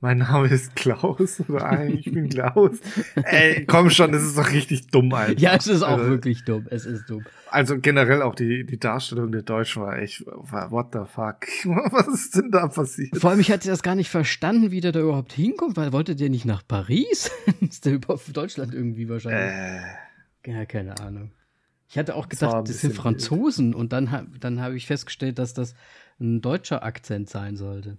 [0.00, 2.78] mein Name ist Klaus oder eigentlich ich bin Klaus.
[3.16, 5.38] Ey, komm schon, das ist doch richtig dumm, Alter.
[5.38, 6.66] Ja, es ist auch also, wirklich dumm.
[6.70, 7.24] Es ist dumm.
[7.50, 11.46] Also generell auch die, die Darstellung der Deutschen war echt, what the fuck?
[11.92, 13.16] Was ist denn da passiert?
[13.18, 16.16] Vor allem, ich hatte das gar nicht verstanden, wie der da überhaupt hinkommt, weil wollte
[16.16, 17.30] der nicht nach Paris?
[17.60, 19.52] ist der über Deutschland irgendwie wahrscheinlich?
[19.52, 21.32] Äh, Ja, keine Ahnung.
[21.88, 25.74] Ich hatte auch gedacht, das sind Franzosen und dann, dann habe ich festgestellt, dass das
[26.20, 27.98] ein deutscher Akzent sein sollte.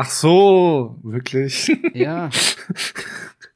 [0.00, 1.70] Ach so, wirklich?
[1.92, 2.30] Ja.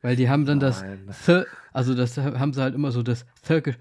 [0.03, 1.09] Weil die haben dann das, Nein.
[1.25, 3.79] Th also das haben sie halt immer so das Türkisch,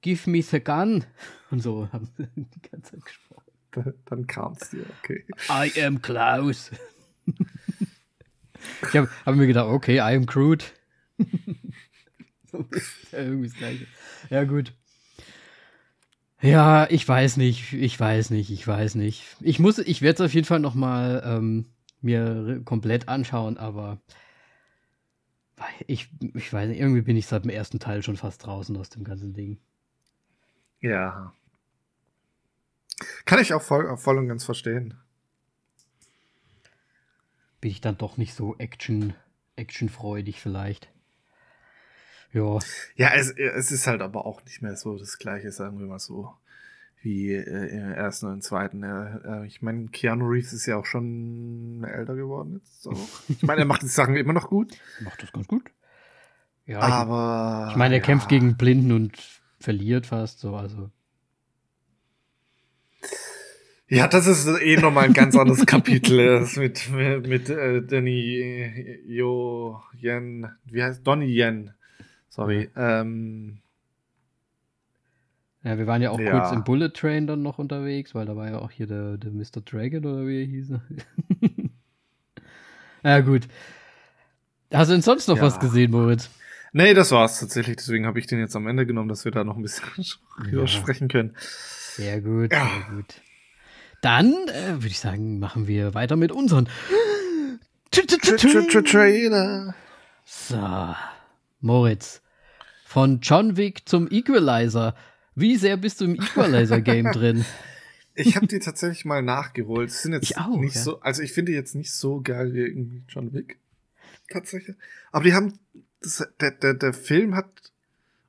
[0.00, 1.04] give me the gun
[1.50, 3.44] und so haben sie die ganze Zeit gesprochen.
[4.06, 5.24] Dann kam's dir, okay.
[5.48, 6.72] I am Klaus.
[7.26, 10.26] ich habe hab mir gedacht, okay, I am
[12.50, 12.66] so
[13.12, 13.86] ja irgendwie das Gleiche.
[14.30, 14.74] Ja, gut.
[16.40, 19.24] Ja, ich weiß nicht, ich weiß nicht, ich weiß nicht.
[19.40, 21.66] Ich muss, ich werde es auf jeden Fall noch mal ähm,
[22.00, 23.98] mir komplett anschauen, aber
[25.88, 28.88] ich, ich weiß nicht, irgendwie bin ich seit dem ersten Teil schon fast draußen aus
[28.90, 29.58] dem ganzen Ding.
[30.80, 31.32] Ja.
[33.24, 34.94] Kann ich auch voll, voll und ganz verstehen.
[37.60, 39.14] Bin ich dann doch nicht so action,
[39.56, 40.88] actionfreudig vielleicht.
[42.32, 42.58] Ja.
[42.96, 45.98] Ja, es, es ist halt aber auch nicht mehr so das Gleiche, sagen wir mal
[45.98, 46.34] so,
[47.02, 48.82] wie äh, im ersten und im zweiten.
[48.82, 52.86] Äh, ich meine, Keanu Reeves ist ja auch schon älter geworden jetzt.
[52.86, 53.08] Auch.
[53.28, 55.70] Ich meine, er macht die Sachen immer noch gut, Macht das ganz gut.
[56.66, 57.66] Ja, aber.
[57.68, 58.04] ich, ich meine, er ja.
[58.04, 59.16] kämpft gegen Blinden und
[59.58, 60.90] verliert fast so, also.
[63.90, 66.40] Ja, das ist eh nochmal ein ganz anderes Kapitel.
[66.40, 71.72] Das mit mit, mit äh, Danny Jo Yen, wie heißt Donny Yen?
[72.38, 72.70] Sorry.
[72.76, 73.58] Ähm,
[75.64, 76.30] Ja, wir waren ja auch Ja.
[76.38, 79.32] kurz im Bullet Train dann noch unterwegs, weil da war ja auch hier der, der
[79.32, 79.60] Mr.
[79.64, 80.68] Dragon oder wie er hieß.
[83.04, 83.48] ja, gut.
[84.72, 85.42] Hast du denn sonst noch Ja.
[85.42, 86.30] was gesehen, Moritz?
[86.72, 87.76] nee, das war's tatsächlich.
[87.76, 89.84] Deswegen habe ich den jetzt am Ende genommen, dass wir da noch ein bisschen
[90.44, 90.66] drüber Ja.
[90.68, 91.34] sprechen können.
[91.40, 92.68] Sehr gut, Ja.
[92.86, 93.14] sehr gut.
[94.00, 96.68] Dann äh, würde ich sagen, machen wir weiter mit unseren
[97.90, 99.74] Tra- tra- tra- Tra- tra- tra- Trailer.
[100.24, 100.94] So,
[101.60, 102.22] Moritz.
[102.88, 104.94] Von John Wick zum Equalizer.
[105.34, 107.44] Wie sehr bist du im Equalizer-Game drin?
[108.14, 109.90] Ich habe die tatsächlich mal nachgeholt.
[109.90, 110.80] Sie sind jetzt Ich auch, nicht ja.
[110.80, 113.58] so, also ich finde die jetzt nicht so geil wie irgendwie John Wick.
[114.30, 114.74] Tatsächlich.
[115.12, 115.58] Aber die haben,
[116.00, 117.50] das, der, der, der Film hat,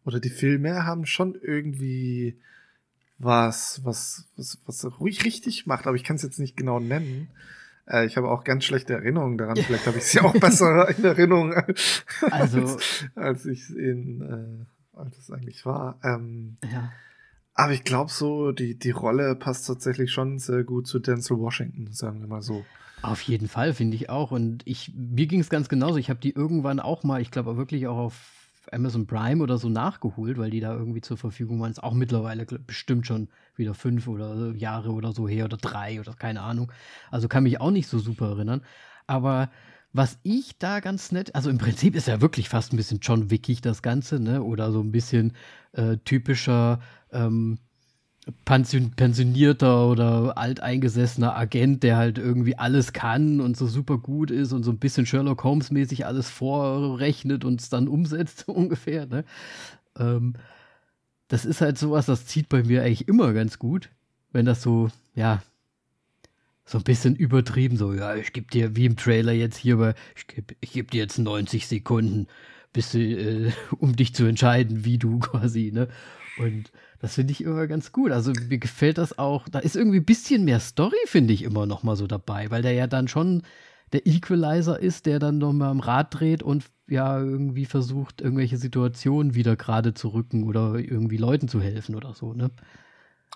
[0.04, 2.38] oder die Filme haben schon irgendwie
[3.18, 7.30] was, was, was, was ruhig richtig macht, aber ich kann es jetzt nicht genau nennen.
[7.90, 9.58] Äh, ich habe auch ganz schlechte Erinnerungen daran.
[9.64, 11.54] Vielleicht habe ich sie auch besser in Erinnerung,
[12.32, 16.00] Also- als, als ich in, äh, als es eigentlich war.
[16.04, 16.92] Ähm, ja.
[17.54, 21.92] aber ich glaube so, die, die Rolle passt tatsächlich schon sehr gut zu Denzel Washington,
[21.92, 22.66] sagen wir mal so.
[23.02, 24.32] Auf jeden Fall, finde ich auch.
[24.32, 25.98] Und ich, mir ging es ganz genauso.
[25.98, 28.39] Ich habe die irgendwann auch mal, ich glaube wirklich auch auf
[28.72, 31.72] Amazon Prime oder so nachgeholt, weil die da irgendwie zur Verfügung waren.
[31.72, 36.00] Ist auch mittlerweile bestimmt schon wieder fünf oder so Jahre oder so her oder drei
[36.00, 36.72] oder keine Ahnung.
[37.12, 38.62] Also kann mich auch nicht so super erinnern.
[39.08, 39.50] Aber
[39.92, 43.32] was ich da ganz nett, also im Prinzip ist ja wirklich fast ein bisschen John
[43.32, 44.44] Wickig das Ganze, ne?
[44.44, 45.34] Oder so ein bisschen
[45.72, 46.80] äh, typischer
[47.12, 47.58] ähm,
[48.46, 54.64] pensionierter oder alteingesessener Agent, der halt irgendwie alles kann und so super gut ist und
[54.64, 59.06] so ein bisschen Sherlock Holmes-mäßig alles vorrechnet und es dann umsetzt, ungefähr.
[59.06, 59.24] Ne?
[59.98, 60.34] Ähm,
[61.28, 63.90] das ist halt sowas, das zieht bei mir eigentlich immer ganz gut,
[64.32, 65.42] wenn das so, ja,
[66.66, 69.96] so ein bisschen übertrieben, so, ja, ich gebe dir, wie im Trailer jetzt hier, aber
[70.16, 72.28] ich gebe ich geb dir jetzt 90 Sekunden,
[72.74, 75.88] bis äh, um dich zu entscheiden, wie du quasi, ne?
[76.38, 78.12] Und das finde ich immer ganz gut.
[78.12, 79.48] Also mir gefällt das auch.
[79.50, 82.62] Da ist irgendwie ein bisschen mehr Story, finde ich, immer noch mal so dabei, weil
[82.62, 83.44] der ja dann schon
[83.94, 88.58] der Equalizer ist, der dann noch mal am Rad dreht und ja irgendwie versucht, irgendwelche
[88.58, 92.52] Situationen wieder gerade zu rücken oder irgendwie Leuten zu helfen oder so, ne?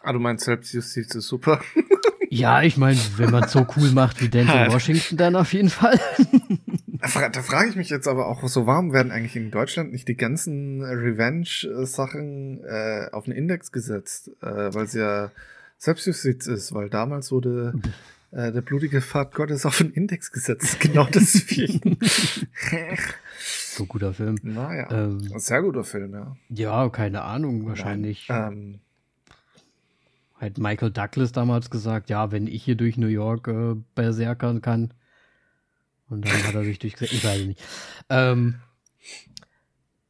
[0.02, 1.62] Ah, du meinst Selbstjustiz ist super.
[2.34, 6.00] ja, ich meine, wenn man so cool macht wie Denzel Washington, dann auf jeden Fall.
[7.15, 10.08] Da, da frage ich mich jetzt aber auch so, warum werden eigentlich in Deutschland nicht
[10.08, 14.32] die ganzen Revenge-Sachen äh, auf den Index gesetzt?
[14.41, 15.30] Äh, weil es ja
[15.78, 17.74] Selbstjustiz ist, weil damals wurde
[18.32, 20.80] äh, der blutige Pfad Gottes auf den Index gesetzt.
[20.80, 22.00] Genau deswegen.
[23.38, 24.38] so guter Film.
[24.41, 26.38] Naja, ähm, sehr guter Film, ja.
[26.48, 28.28] Ja, keine Ahnung, wahrscheinlich.
[28.30, 28.80] Ähm,
[30.44, 34.94] hat Michael Douglas damals gesagt, ja, wenn ich hier durch New York äh, berserkern kann,
[36.10, 37.14] und dann hat er sich durchgesetzt.
[37.14, 37.62] Ich weiß nicht.
[38.10, 38.60] Ähm,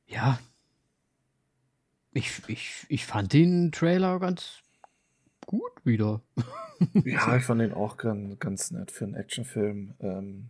[0.06, 0.40] ja.
[2.12, 4.60] Ich, ich, ich fand den Trailer ganz
[5.46, 6.22] gut wieder.
[7.06, 9.94] ja, ich fand den auch ganz, ganz nett für einen Actionfilm.
[10.02, 10.50] Ähm,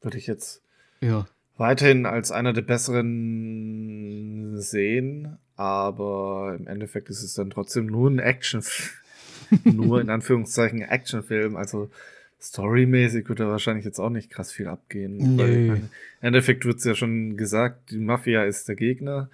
[0.00, 0.62] Würde ich jetzt
[1.00, 1.26] ja.
[1.56, 8.18] weiterhin als einer der besseren sehen, aber im Endeffekt ist es dann trotzdem nur ein
[8.18, 8.98] Actionfilm.
[9.64, 11.56] Nur in Anführungszeichen Actionfilm.
[11.56, 11.90] Also
[12.40, 15.36] Storymäßig wird da wahrscheinlich jetzt auch nicht krass viel abgehen.
[15.36, 15.68] Nee.
[15.68, 19.28] Im Endeffekt wird es ja schon gesagt, die Mafia ist der Gegner.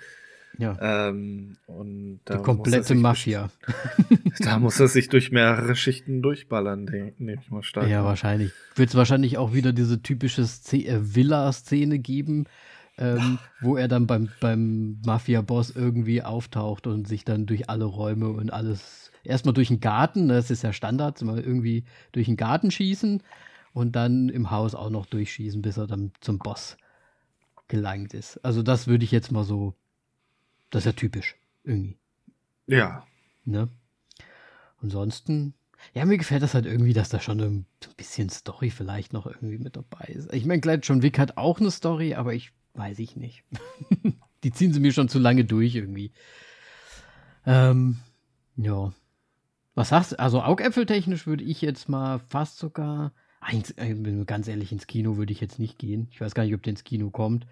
[0.56, 1.08] Ja.
[1.08, 3.50] Ähm, und die komplette Mafia.
[4.08, 6.84] Durch, da muss er sich durch mehrere Schichten durchballern,
[7.18, 7.88] nehme ich mal stark.
[7.88, 8.52] Ja, wahrscheinlich.
[8.74, 12.46] Wird es wahrscheinlich auch wieder diese typische äh, Villa-Szene geben,
[12.96, 18.28] ähm, wo er dann beim, beim Mafia-Boss irgendwie auftaucht und sich dann durch alle Räume
[18.28, 23.22] und alles erstmal durch den Garten, das ist ja Standard, irgendwie durch den Garten schießen
[23.72, 26.76] und dann im Haus auch noch durchschießen, bis er dann zum Boss
[27.68, 28.38] gelangt ist.
[28.44, 29.74] Also das würde ich jetzt mal so,
[30.70, 31.96] das ist ja typisch irgendwie.
[32.66, 33.06] Ja.
[33.44, 33.68] Ne?
[34.80, 35.54] Ansonsten,
[35.92, 39.58] ja, mir gefällt das halt irgendwie, dass da schon ein bisschen Story vielleicht noch irgendwie
[39.58, 40.32] mit dabei ist.
[40.32, 43.44] Ich meine, Glad John Wick hat auch eine Story, aber ich weiß ich nicht.
[44.44, 46.12] Die ziehen sie mir schon zu lange durch irgendwie.
[47.46, 47.98] Ähm,
[48.56, 48.92] ja.
[49.74, 50.18] Was sagst du?
[50.18, 53.12] Also Augäpfeltechnisch würde ich jetzt mal fast sogar,
[53.50, 56.08] ins, äh, ganz ehrlich, ins Kino würde ich jetzt nicht gehen.
[56.10, 57.46] Ich weiß gar nicht, ob der ins Kino kommt.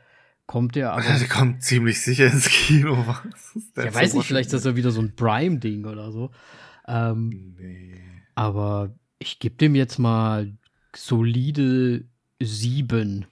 [0.46, 1.02] Kommt der aber.
[1.18, 2.96] Der kommt ziemlich sicher ins Kino.
[3.06, 6.30] Was ja, weiß nicht, vielleicht ist das ja wieder so ein Prime-Ding oder so.
[6.87, 8.00] Ähm, nee.
[8.35, 10.52] Aber ich gebe dem jetzt mal
[10.94, 12.04] solide
[12.40, 13.26] sieben.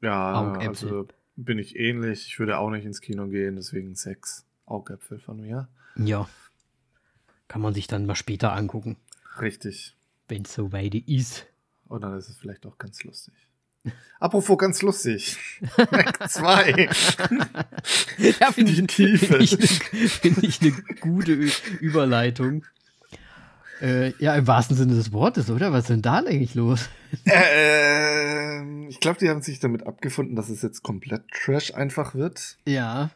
[0.00, 0.68] Ja, Augäpfel.
[0.68, 2.26] also bin ich ähnlich.
[2.28, 5.68] Ich würde auch nicht ins Kino gehen, deswegen sechs Augäpfel von mir.
[5.96, 6.28] Ja.
[7.52, 8.96] Kann man sich dann mal später angucken.
[9.38, 9.94] Richtig.
[10.26, 11.44] Wenn es so weit ist.
[11.86, 13.34] Und dann ist es vielleicht auch ganz lustig.
[14.20, 15.36] Apropos ganz lustig.
[15.76, 16.70] Mac 2.
[18.40, 19.66] ja, finde ich, find ich, eine,
[20.08, 22.64] find ich eine gute Überleitung.
[23.82, 25.72] Äh, ja, im wahrsten Sinne des Wortes, oder?
[25.72, 26.88] Was ist denn da eigentlich los?
[27.26, 32.56] Äh, ich glaube, die haben sich damit abgefunden, dass es jetzt komplett Trash einfach wird.
[32.64, 33.10] Ja.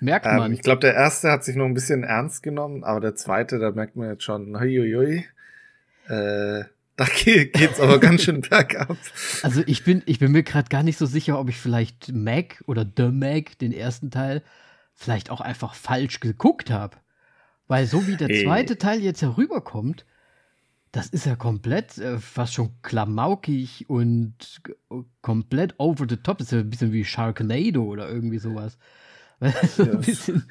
[0.00, 0.52] Merkt ähm, man.
[0.52, 3.70] ich glaube, der erste hat sich noch ein bisschen ernst genommen, aber der zweite, da
[3.70, 5.24] merkt man jetzt schon, huiuiui,
[6.08, 6.64] äh,
[6.96, 8.96] da geht's aber ganz schön bergab.
[9.42, 12.62] Also ich bin, ich bin mir gerade gar nicht so sicher, ob ich vielleicht Mac
[12.66, 14.42] oder The Mac, den ersten Teil,
[14.94, 16.96] vielleicht auch einfach falsch geguckt habe.
[17.68, 18.78] Weil so wie der zweite Ey.
[18.78, 20.06] Teil jetzt herüberkommt,
[20.92, 24.62] das ist ja komplett äh, fast schon klamaukig und
[25.20, 26.38] komplett over the top.
[26.38, 28.78] Das ist ja ein bisschen wie Sharknado oder irgendwie sowas.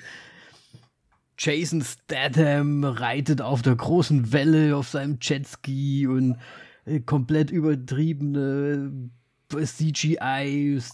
[1.38, 6.38] Jason Statham reitet auf der großen Welle auf seinem Jetski und
[6.86, 9.10] äh, komplett übertriebene
[9.54, 10.90] CGI-Szenen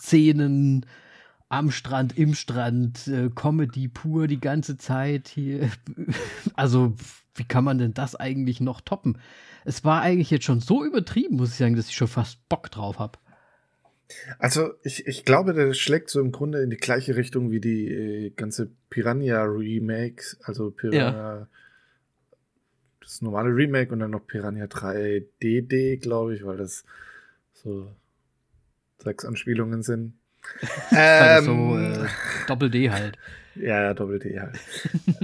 [1.49, 5.69] am Strand, im Strand, äh, Comedy pur die ganze Zeit hier.
[6.55, 6.95] Also,
[7.35, 9.19] wie kann man denn das eigentlich noch toppen?
[9.63, 12.71] Es war eigentlich jetzt schon so übertrieben, muss ich sagen, dass ich schon fast Bock
[12.71, 13.19] drauf habe.
[14.39, 17.88] Also ich, ich glaube, der schlägt so im Grunde in die gleiche Richtung wie die
[17.88, 21.47] äh, ganze Piranha Remake, also Piranha, ja.
[22.99, 26.84] das normale Remake und dann noch Piranha 3DD, glaube ich, weil das
[27.53, 27.91] so
[28.99, 30.14] sechs Anspielungen sind.
[30.91, 32.07] Ähm, so äh,
[32.47, 33.18] Doppel-D halt.
[33.55, 34.57] Ja, ja, Doppel-D halt.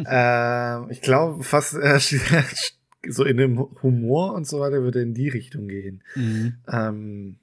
[0.06, 1.98] ähm, ich glaube, fast äh,
[3.08, 6.04] so in dem Humor und so weiter würde in die Richtung gehen.
[6.16, 6.58] Mhm.
[6.68, 7.40] Ähm,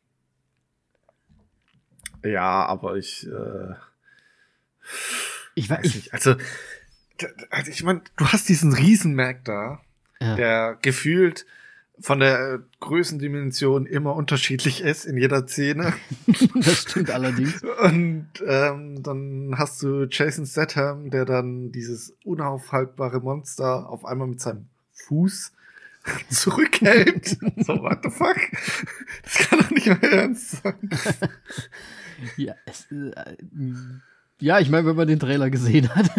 [2.25, 3.27] ja, aber ich.
[3.27, 3.75] Äh,
[5.55, 6.15] ich weiß ich, nicht.
[6.15, 6.35] Also,
[7.51, 9.81] also ich meine, du hast diesen Riesen-Mac da,
[10.21, 10.35] ja.
[10.37, 11.47] der gefühlt
[12.01, 15.95] von der Größendimension immer unterschiedlich ist in jeder Szene.
[16.55, 17.63] das stimmt allerdings.
[17.63, 24.41] Und ähm, dann hast du Jason Statham, der dann dieses unaufhaltbare Monster auf einmal mit
[24.41, 25.53] seinem Fuß
[26.31, 27.27] zurückhält.
[27.59, 28.39] so, what the fuck?
[29.23, 30.91] Das kann doch nicht mehr ernst sein.
[32.37, 33.13] Ja, es, äh,
[34.41, 36.11] ja, ich meine, wenn man den Trailer gesehen hat,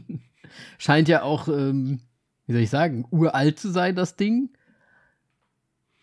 [0.78, 2.00] scheint ja auch, ähm,
[2.46, 4.50] wie soll ich sagen, uralt zu sein, das Ding.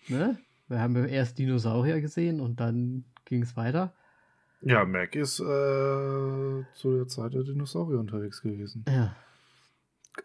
[0.08, 0.38] Ne?
[0.68, 3.94] Wir haben ja erst Dinosaurier gesehen und dann ging es weiter.
[4.62, 8.84] Ja, Mac ist äh, zu der Zeit der Dinosaurier unterwegs gewesen.
[8.88, 9.16] Ja.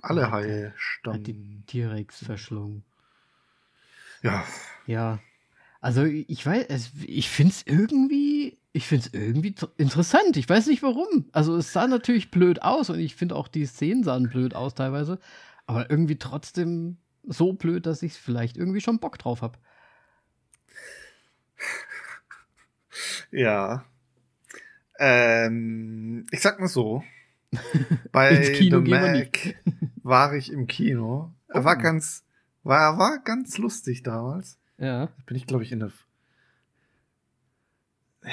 [0.02, 1.18] Alle Haie standen.
[1.18, 2.84] Hat die T-Rex verschlungen.
[4.22, 4.44] Ja.
[4.86, 5.18] Ja.
[5.80, 10.36] Also ich weiß, ich finde es irgendwie, ich finde es irgendwie interessant.
[10.36, 11.26] Ich weiß nicht warum.
[11.32, 14.74] Also es sah natürlich blöd aus und ich finde auch die Szenen sahen blöd aus
[14.74, 15.18] teilweise,
[15.66, 19.58] aber irgendwie trotzdem so blöd, dass ich vielleicht irgendwie schon Bock drauf habe.
[23.30, 23.84] Ja.
[24.98, 27.02] Ähm, ich sag mal so.
[28.12, 29.56] Bei The Mac
[30.02, 31.32] war ich im Kino.
[31.52, 31.64] Oh.
[31.64, 32.24] War ganz,
[32.62, 34.58] war, war ganz lustig damals.
[34.78, 35.08] Ja.
[35.26, 35.92] Bin ich, glaube ich, in der.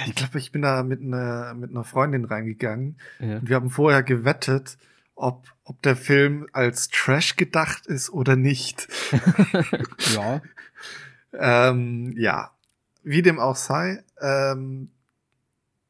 [0.05, 2.97] Ich glaube, ich bin da mit einer, mit einer Freundin reingegangen.
[3.19, 3.37] Ja.
[3.37, 4.77] Und wir haben vorher gewettet,
[5.15, 8.87] ob, ob der Film als Trash gedacht ist oder nicht.
[10.13, 10.41] ja.
[11.33, 12.51] ähm, ja.
[13.03, 14.91] Wie dem auch sei, ähm,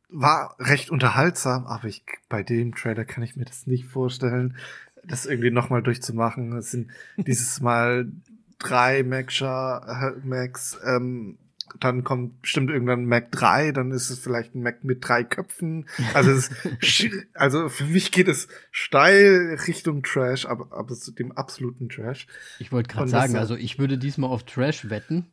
[0.10, 4.56] war recht unterhaltsam, aber ich, bei dem Trailer kann ich mir das nicht vorstellen,
[5.04, 6.56] das irgendwie nochmal durchzumachen.
[6.58, 8.12] Es sind dieses Mal
[8.60, 11.38] drei Mac-Macs, äh, ähm,
[11.80, 15.24] dann kommt bestimmt irgendwann ein Mac 3, dann ist es vielleicht ein Mac mit drei
[15.24, 15.86] Köpfen.
[16.14, 16.50] Also, es
[17.34, 22.28] also für mich geht es steil Richtung Trash, aber, aber zu dem absoluten Trash.
[22.60, 25.28] Ich wollte gerade sagen, das, also ich würde diesmal auf Trash wetten.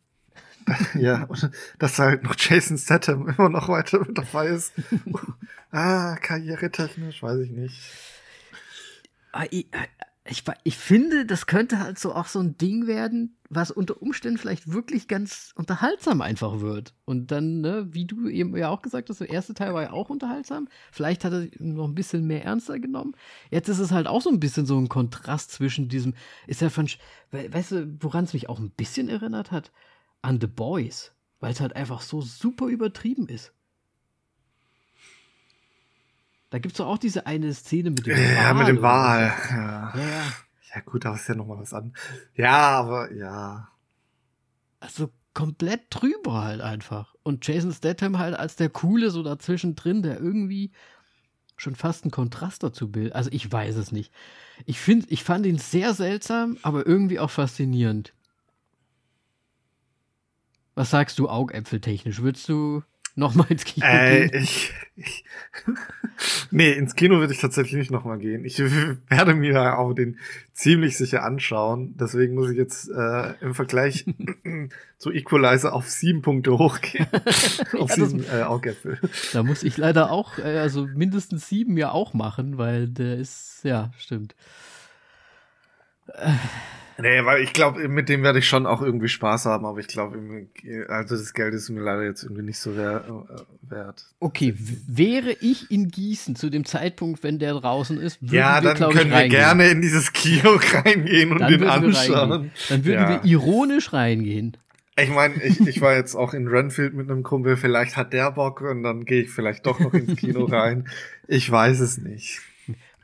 [0.95, 4.73] ja, und dass halt noch Jason Statham immer noch weiter mit dabei ist.
[5.71, 7.81] ah, karrieretechnisch, weiß ich nicht.
[10.27, 14.01] Ich, ich, ich finde, das könnte halt so auch so ein Ding werden, was unter
[14.01, 16.95] Umständen vielleicht wirklich ganz unterhaltsam einfach wird.
[17.05, 19.93] Und dann, ne, wie du eben ja auch gesagt hast, der erste Teil war ja
[19.93, 20.69] auch unterhaltsam.
[20.93, 23.15] Vielleicht hat er noch ein bisschen mehr ernster genommen.
[23.51, 26.15] Jetzt ist es halt auch so ein bisschen so ein Kontrast zwischen diesem,
[26.47, 26.89] ist ja von,
[27.31, 29.73] weißt du, woran es mich auch ein bisschen erinnert hat?
[30.23, 31.13] An The Boys.
[31.41, 33.53] Weil es halt einfach so super übertrieben ist.
[36.55, 38.35] Da gibt es doch auch diese eine Szene mit dem ja, Wal.
[38.37, 39.35] Ja, mit dem Wal.
[39.51, 39.93] Ja.
[39.97, 40.23] ja,
[40.73, 40.81] ja.
[40.85, 41.93] Gut, da ist ja nochmal was an.
[42.37, 43.71] Ja, aber ja.
[44.79, 47.17] Also komplett drüber halt einfach.
[47.25, 50.71] Und Jason Statham halt als der Coole so dazwischen drin, der irgendwie
[51.57, 53.17] schon fast einen Kontrast dazu bildet.
[53.17, 54.13] Also ich weiß es nicht.
[54.65, 58.15] Ich finde, ich fand ihn sehr seltsam, aber irgendwie auch faszinierend.
[60.77, 62.23] Was sagst du augäpfeltechnisch?
[62.23, 62.85] Würdest du
[63.15, 64.43] nochmal ins Kino äh, gehen?
[64.43, 65.25] Ich, ich,
[66.51, 68.45] nee, ins Kino würde ich tatsächlich nicht nochmal gehen.
[68.45, 70.19] Ich werde mir auch den
[70.53, 71.95] ziemlich sicher anschauen.
[71.99, 74.05] Deswegen muss ich jetzt äh, im Vergleich
[74.99, 77.07] zu Equalizer auf sieben Punkte hochgehen.
[77.79, 78.99] auf ja, sieben äh, Augäpfel.
[79.33, 83.61] Da muss ich leider auch, äh, also mindestens sieben ja auch machen, weil der ist,
[83.65, 84.35] ja, stimmt.
[86.09, 86.33] Äh.
[86.99, 89.89] Nee, weil ich glaube, mit dem werde ich schon auch irgendwie Spaß haben, aber ich
[89.89, 90.17] glaube,
[90.89, 93.01] also das Geld ist mir leider jetzt irgendwie nicht so äh,
[93.63, 94.07] wert.
[94.21, 94.55] Okay,
[94.87, 98.93] wäre ich in Gießen zu dem Zeitpunkt, wenn der draußen ist, würden ja, wir, dann
[98.93, 102.53] können wir gerne in dieses Kino reingehen und dann den anschauen.
[102.69, 103.09] Dann würden ja.
[103.09, 104.57] wir ironisch reingehen.
[104.97, 108.31] Ich meine, ich, ich war jetzt auch in Renfield mit einem Kumpel, vielleicht hat der
[108.31, 110.89] Bock und dann gehe ich vielleicht doch noch ins Kino rein.
[111.27, 112.41] Ich weiß es nicht.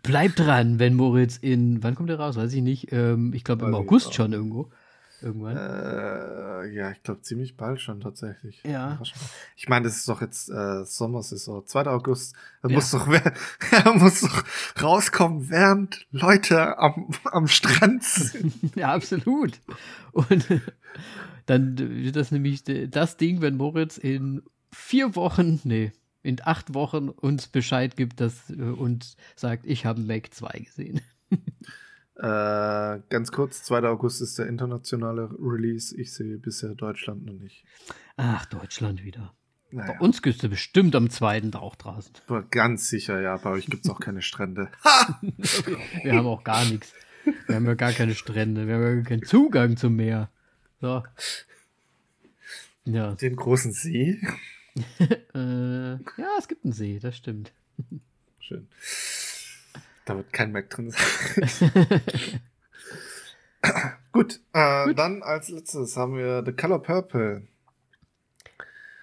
[0.03, 2.37] Bleibt dran, wenn Moritz in, wann kommt der raus?
[2.37, 2.93] Weiß ich nicht.
[2.93, 4.71] Ähm, ich glaube im August schon irgendwo.
[5.23, 5.57] Irgendwann.
[5.57, 8.63] Äh, ja, ich glaube ziemlich bald schon tatsächlich.
[8.65, 9.01] Ja.
[9.55, 11.87] Ich meine, das ist doch jetzt äh, Sommersaison, 2.
[11.87, 12.35] August.
[12.63, 12.77] Er ja.
[12.77, 13.07] muss doch,
[13.85, 14.45] er muss doch
[14.81, 18.55] rauskommen, während Leute am, am Strand sind.
[18.77, 19.61] ja, absolut.
[20.13, 20.47] Und
[21.47, 24.43] dann wird das nämlich das Ding, wenn Moritz in
[24.73, 25.93] vier Wochen, nee,
[26.23, 31.01] in acht Wochen uns Bescheid gibt dass, äh, und sagt, ich habe Mac 2 gesehen.
[32.17, 33.85] äh, ganz kurz, 2.
[33.85, 35.97] August ist der internationale Release.
[35.97, 37.65] Ich sehe bisher Deutschland noch nicht.
[38.17, 39.33] Ach, Deutschland wieder.
[39.73, 39.93] Naja.
[39.93, 42.13] Bei uns gibt es bestimmt am zweiten auch draußen.
[42.27, 43.37] Aber ganz sicher, ja.
[43.37, 44.69] Bei euch gibt es auch keine Strände.
[46.03, 46.93] wir haben auch gar nichts.
[47.47, 48.67] Wir haben ja gar keine Strände.
[48.67, 50.29] Wir haben ja keinen Zugang zum Meer.
[50.81, 51.05] So.
[52.85, 53.15] Ja.
[53.15, 54.21] Den großen See?
[55.35, 57.53] äh, ja, es gibt einen See, das stimmt.
[58.39, 58.69] Schön.
[60.05, 62.41] Da wird kein Mac drin sein.
[64.13, 67.47] Gut, äh, Gut, dann als letztes haben wir The Color Purple.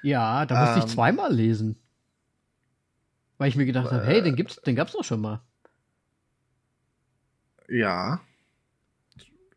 [0.01, 1.77] Ja, da musste ähm, ich zweimal lesen.
[3.37, 5.41] Weil ich mir gedacht äh, habe, hey, den gibt's, den gab's doch schon mal.
[7.69, 8.21] Ja.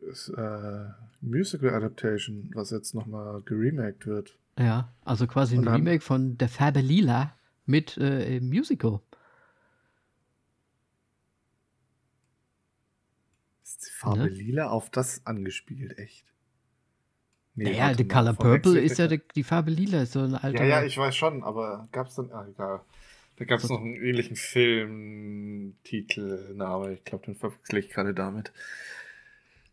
[0.00, 0.86] Das, äh,
[1.20, 4.38] Musical Adaptation, was jetzt nochmal geremaked wird.
[4.60, 7.34] Ja, also quasi ein Remake von Der Farbe Lila
[7.64, 9.00] mit äh, Musical.
[13.62, 14.28] Ist die Farbe ne?
[14.28, 16.26] Lila auf das angespielt, echt?
[17.54, 20.62] Nee, naja, The Color Purple ist ja die, die, Farbe Lila, ist so ein alter.
[20.62, 22.30] Ja, ja, ich weiß schon, aber gab es dann.
[22.30, 22.82] Ah, egal.
[23.36, 26.92] Da gab es noch einen ähnlichen Filmtitelname.
[26.92, 28.52] Ich glaube, den verwechsel ich gerade damit.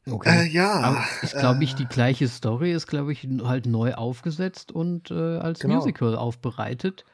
[0.10, 0.46] Okay.
[0.46, 0.72] Äh, ja.
[0.72, 5.38] Aber ich glaube, ich, die gleiche Story ist, glaube ich, halt neu aufgesetzt und äh,
[5.38, 5.76] als genau.
[5.76, 7.06] Musical aufbereitet.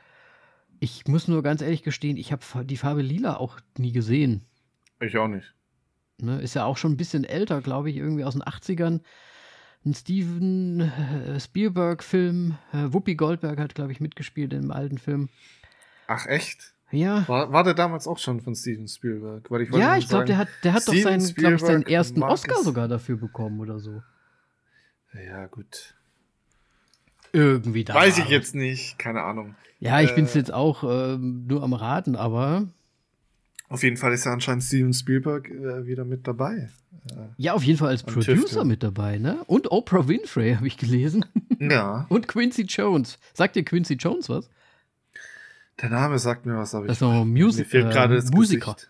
[0.79, 4.45] Ich muss nur ganz ehrlich gestehen, ich habe die Farbe Lila auch nie gesehen.
[4.99, 5.53] Ich auch nicht.
[6.19, 9.01] Ne, ist ja auch schon ein bisschen älter, glaube ich, irgendwie aus den 80ern.
[9.85, 12.57] Ein Steven äh, Spielberg-Film.
[12.71, 15.29] Äh, Whoopi Goldberg hat, glaube ich, mitgespielt im alten Film.
[16.07, 16.72] Ach, echt?
[16.93, 17.27] Ja.
[17.27, 19.49] War, war der damals auch schon von Steven Spielberg?
[19.49, 22.61] Weil ich ja, ich glaube, der hat, der hat doch seinen, ich, seinen ersten Oscar
[22.61, 24.03] sogar dafür bekommen oder so.
[25.13, 25.95] Ja, gut.
[27.31, 27.95] Irgendwie da.
[27.95, 29.55] Weiß ich jetzt nicht, keine Ahnung.
[29.79, 32.67] Ja, ich äh, bin es jetzt auch äh, nur am Raten, aber.
[33.69, 36.69] Auf jeden Fall ist ja anscheinend Steven Spielberg äh, wieder mit dabei.
[37.09, 38.65] Äh, ja, auf jeden Fall als Producer Tüfte.
[38.65, 39.39] mit dabei, ne?
[39.47, 41.25] Und Oprah Winfrey habe ich gelesen.
[41.59, 42.05] Ja.
[42.09, 43.17] Und Quincy Jones.
[43.33, 44.47] Sagt dir Quincy Jones was?
[45.81, 47.03] Der Name sagt mir was, aber das ich.
[47.03, 48.73] Also Music, mir fehlt gerade das Musiker.
[48.73, 48.89] Gesicht.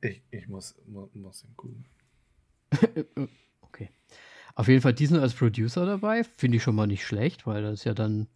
[0.00, 0.74] Ich, ich muss,
[1.14, 1.86] muss ihn googeln.
[3.62, 3.90] okay.
[4.54, 6.24] Auf jeden Fall diesen als Producer dabei.
[6.24, 8.28] Finde ich schon mal nicht schlecht, weil das ja dann.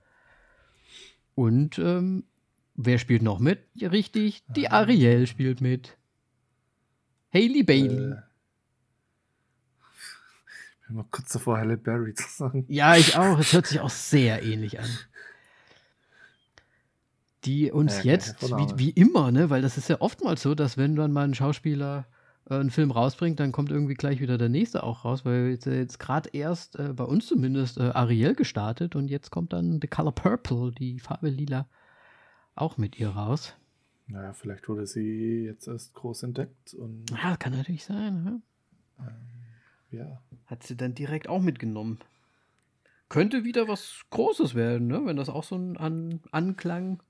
[1.34, 2.24] Und ähm,
[2.74, 3.61] wer spielt noch mit?
[3.74, 4.70] Ja, richtig, die.
[4.70, 5.98] Ariel spielt mit.
[7.34, 8.12] Hailey Bailey.
[8.12, 8.22] Äh,
[10.95, 12.64] mal kurz davor, Halle Berry zu sagen.
[12.68, 13.39] Ja, ich auch.
[13.39, 14.89] Es hört sich auch sehr ähnlich an.
[17.45, 20.76] Die uns ja, jetzt, wie, wie, immer, ne, weil das ist ja oftmals so, dass
[20.76, 22.07] wenn dann mal ein Schauspieler
[22.51, 25.66] äh, einen Film rausbringt, dann kommt irgendwie gleich wieder der nächste auch raus, weil jetzt,
[25.66, 29.89] jetzt gerade erst äh, bei uns zumindest äh, Ariel gestartet und jetzt kommt dann The
[29.89, 31.68] Color Purple, die Farbe Lila,
[32.55, 33.55] auch mit ihr raus.
[34.09, 37.11] Naja, vielleicht wurde sie jetzt erst groß entdeckt und.
[37.11, 38.24] Ja, kann natürlich sein.
[38.24, 38.43] Ne?
[39.01, 39.38] Ähm,
[39.91, 40.20] ja.
[40.47, 41.99] Hat sie dann direkt auch mitgenommen.
[43.09, 45.03] Könnte wieder was Großes werden, ne?
[45.05, 47.03] wenn das auch so ein An Anklang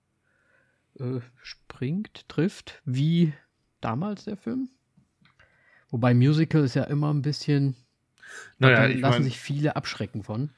[0.99, 3.33] äh, springt, trifft, wie
[3.81, 4.69] damals der Film.
[5.91, 7.77] Wobei Musical ist ja immer ein bisschen.
[8.59, 10.51] Naja, da lassen mein, sich viele abschrecken von.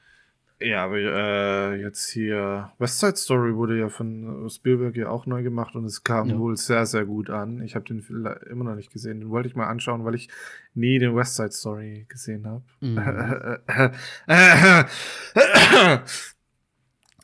[0.61, 5.43] Ja, aber äh, jetzt hier West Side Story wurde ja von Spielberg ja auch neu
[5.43, 6.37] gemacht und es kam ja.
[6.37, 7.61] wohl sehr, sehr gut an.
[7.61, 8.05] Ich habe den
[8.49, 9.19] immer noch nicht gesehen.
[9.21, 10.29] Den wollte ich mal anschauen, weil ich
[10.73, 12.63] nie den West Side Story gesehen habe.
[12.79, 12.97] Mhm.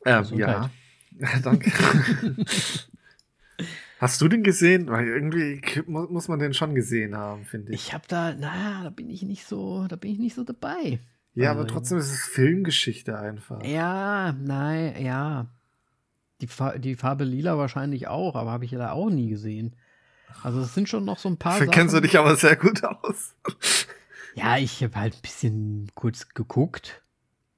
[0.05, 0.69] ähm, ja,
[1.43, 1.71] danke.
[3.99, 4.87] Hast du den gesehen?
[4.87, 7.87] Weil irgendwie muss man den schon gesehen haben, finde ich.
[7.87, 10.99] Ich habe da, naja, da bin ich nicht so, da bin ich nicht so dabei.
[11.43, 13.63] Ja, aber trotzdem ist es Filmgeschichte einfach.
[13.63, 15.45] Ja, nein, ja.
[16.41, 19.75] Die, Fa die Farbe Lila wahrscheinlich auch, aber habe ich ja da auch nie gesehen.
[20.41, 21.53] Also es sind schon noch so ein paar.
[21.53, 23.35] Dafür kennst du dich aber sehr gut aus.
[24.35, 27.03] ja, ich habe halt ein bisschen kurz geguckt,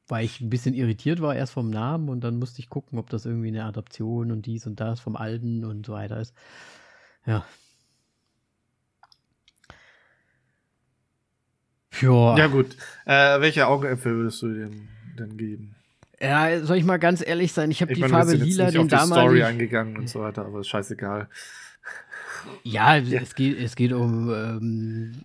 [0.08, 3.10] weil ich ein bisschen irritiert war erst vom Namen und dann musste ich gucken, ob
[3.10, 6.34] das irgendwie eine Adaption und dies und das vom Alten und so weiter ist.
[7.26, 7.46] Ja,
[12.02, 12.38] Ja.
[12.38, 12.76] Ja, gut.
[13.06, 14.88] Äh, welche Augäpfel würdest du denn,
[15.18, 15.76] denn geben?
[16.22, 17.72] Ja, soll ich mal ganz ehrlich sein?
[17.72, 19.30] Ich habe die meine, Farbe lila den damaligen.
[19.30, 21.30] Story eingegangen und so weiter, aber ist scheißegal.
[22.64, 23.22] Ja, ja.
[23.22, 25.22] Es, geht, es geht um ähm,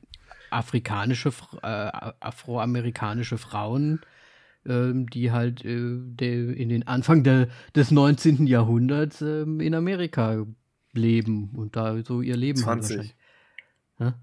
[0.51, 1.67] afrikanische, äh,
[2.21, 4.01] afroamerikanische Frauen,
[4.67, 8.47] ähm, die halt äh, de, in den Anfang de, des 19.
[8.47, 10.47] Jahrhunderts ähm, in Amerika
[10.93, 13.15] leben und da so ihr Leben 20.
[13.99, 14.15] Haben.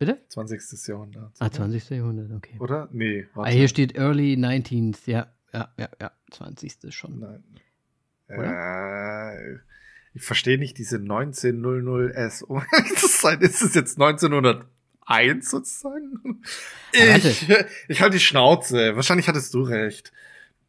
[0.00, 0.18] Bitte?
[0.30, 0.88] 20.
[0.88, 1.32] Jahrhundert.
[1.40, 1.90] Ah, 20.
[1.90, 2.56] Jahrhundert, okay.
[2.58, 2.88] Oder?
[2.90, 3.50] Nee, warte.
[3.50, 6.78] Ah, hier steht Early 19th, ja, ja, ja, ja, 20.
[6.88, 7.20] schon.
[7.20, 7.44] Nein.
[8.28, 9.56] Äh,
[10.14, 12.44] ich verstehe nicht diese 1900S.
[12.48, 12.62] Oh,
[12.94, 14.66] das sein, ist es jetzt 1908
[15.04, 16.42] eins sozusagen?
[16.92, 17.46] Ich,
[17.88, 18.96] ich halte die Schnauze.
[18.96, 20.12] Wahrscheinlich hattest du recht.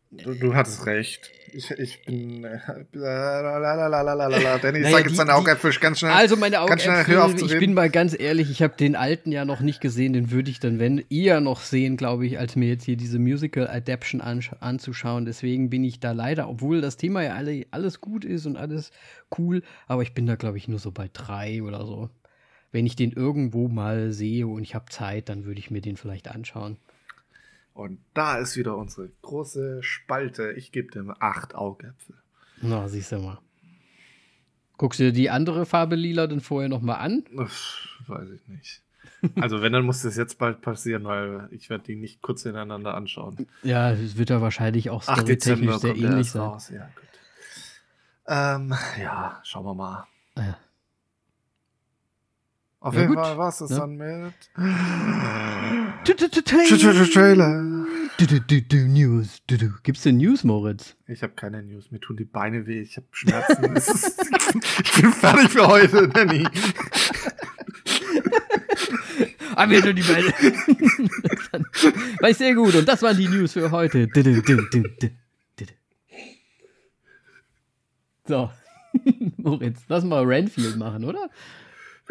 [0.10, 1.32] Du, du hattest recht.
[1.54, 2.44] Ich, ich bin.
[2.44, 2.60] Äh,
[2.94, 4.58] lalalala.
[4.62, 6.12] Danny, naja, sag jetzt deine Augäpfel ganz schnell.
[6.12, 9.82] Also meine Augäpfel, ich bin mal ganz ehrlich, ich habe den alten ja noch nicht
[9.82, 12.98] gesehen, den würde ich dann, wenn, eher noch sehen, glaube ich, als mir jetzt hier
[12.98, 15.26] diese Musical Adaption anzuschauen.
[15.26, 18.92] Deswegen bin ich da leider, obwohl das Thema ja alle, alles gut ist und alles
[19.38, 22.10] cool, aber ich bin da, glaube ich, nur so bei drei oder so.
[22.72, 25.98] Wenn ich den irgendwo mal sehe und ich habe Zeit, dann würde ich mir den
[25.98, 26.78] vielleicht anschauen.
[27.74, 30.52] Und da ist wieder unsere große Spalte.
[30.54, 32.16] Ich gebe dem acht Augäpfel.
[32.62, 33.40] Na, siehst du mal.
[34.78, 37.24] Guckst du dir die andere Farbe lila denn vorher nochmal an?
[37.36, 38.82] Uff, weiß ich nicht.
[39.40, 42.96] Also wenn, dann muss das jetzt bald passieren, weil ich werde die nicht kurz hintereinander
[42.96, 43.48] anschauen.
[43.62, 46.42] Ja, es wird ja wahrscheinlich auch storytechnisch sehr ähnlich sein.
[46.42, 46.70] Raus.
[46.70, 47.06] Ja, gut.
[48.28, 50.08] Ähm, ja, schauen wir mal.
[50.36, 50.58] Ja.
[52.82, 53.24] Auf ja, jeden gut.
[53.24, 53.78] Fall war es das ja.
[53.78, 54.34] dann mit
[57.14, 57.62] Trailer.
[58.88, 59.40] News.
[59.84, 60.96] Gibt's denn News, Moritz?
[61.06, 61.92] Ich habe keine News.
[61.92, 62.82] Mir tun die Beine weh.
[62.82, 63.76] Ich habe Schmerzen.
[64.84, 66.44] ich bin fertig für heute, Danny.
[69.54, 70.28] Aber mir tun die Beine.
[72.20, 72.74] war ich sehr gut.
[72.74, 74.08] Und das waren die News für heute.
[78.26, 78.50] So.
[79.38, 81.30] Moritz, lass mal Renfield machen, oder?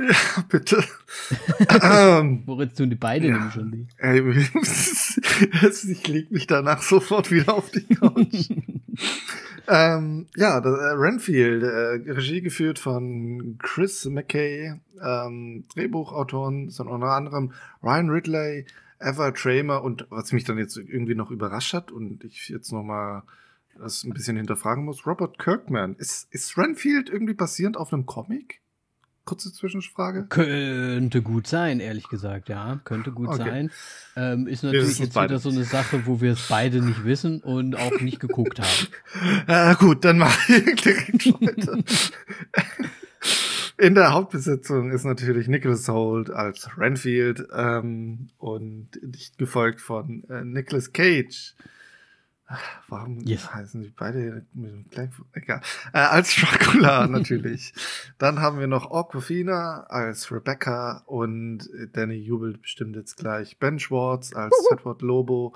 [0.01, 0.83] Ja, bitte.
[1.83, 3.35] ähm, Moritz tun die beide ja.
[3.35, 3.95] nämlich schon nicht.
[5.91, 8.51] ich leg mich danach sofort wieder auf die Couch.
[9.69, 17.09] ähm, ja, das, äh, Renfield, äh, Regie geführt von Chris McKay, ähm, Drehbuchautoren sind unter
[17.09, 18.67] anderem Ryan Ridley,
[19.01, 22.83] Eva Tramer und was mich dann jetzt irgendwie noch überrascht hat und ich jetzt noch
[22.83, 23.23] mal
[23.79, 25.95] das ein bisschen hinterfragen muss, Robert Kirkman.
[25.97, 28.61] Ist, ist Renfield irgendwie basierend auf einem Comic?
[29.31, 30.27] Kurze Zwischenfrage.
[30.29, 32.81] Könnte gut sein, ehrlich gesagt, ja.
[32.83, 33.39] Könnte gut okay.
[33.39, 33.71] sein.
[34.17, 37.77] Ähm, ist natürlich jetzt wieder so eine Sache, wo wir es beide nicht wissen und
[37.77, 38.89] auch nicht geguckt haben.
[39.47, 41.79] Ja, gut, dann mache ich direkt weiter.
[43.79, 50.43] In der Hauptbesetzung ist natürlich Nicholas Holt als Renfield ähm, und dicht gefolgt von äh,
[50.43, 51.55] Nicholas Cage
[52.89, 53.53] Warum yes.
[53.53, 54.45] heißen die beide
[54.91, 55.11] gleich?
[55.33, 55.61] Egal.
[55.93, 57.73] Äh, als Dracula natürlich.
[58.19, 64.35] Dann haben wir noch Aquafina als Rebecca und Danny jubelt bestimmt jetzt gleich Ben Schwartz
[64.35, 65.55] als Edward Lobo.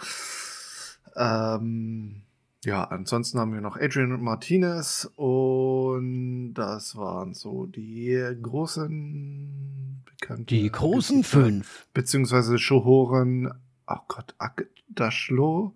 [1.16, 2.22] Ähm,
[2.64, 10.46] ja, ansonsten haben wir noch Adrian Martinez und das waren so die großen bekannten.
[10.46, 11.86] Die großen Gesichter, fünf.
[11.92, 13.52] Beziehungsweise Shohoren,
[13.86, 15.74] oh Gott, Akdashlo.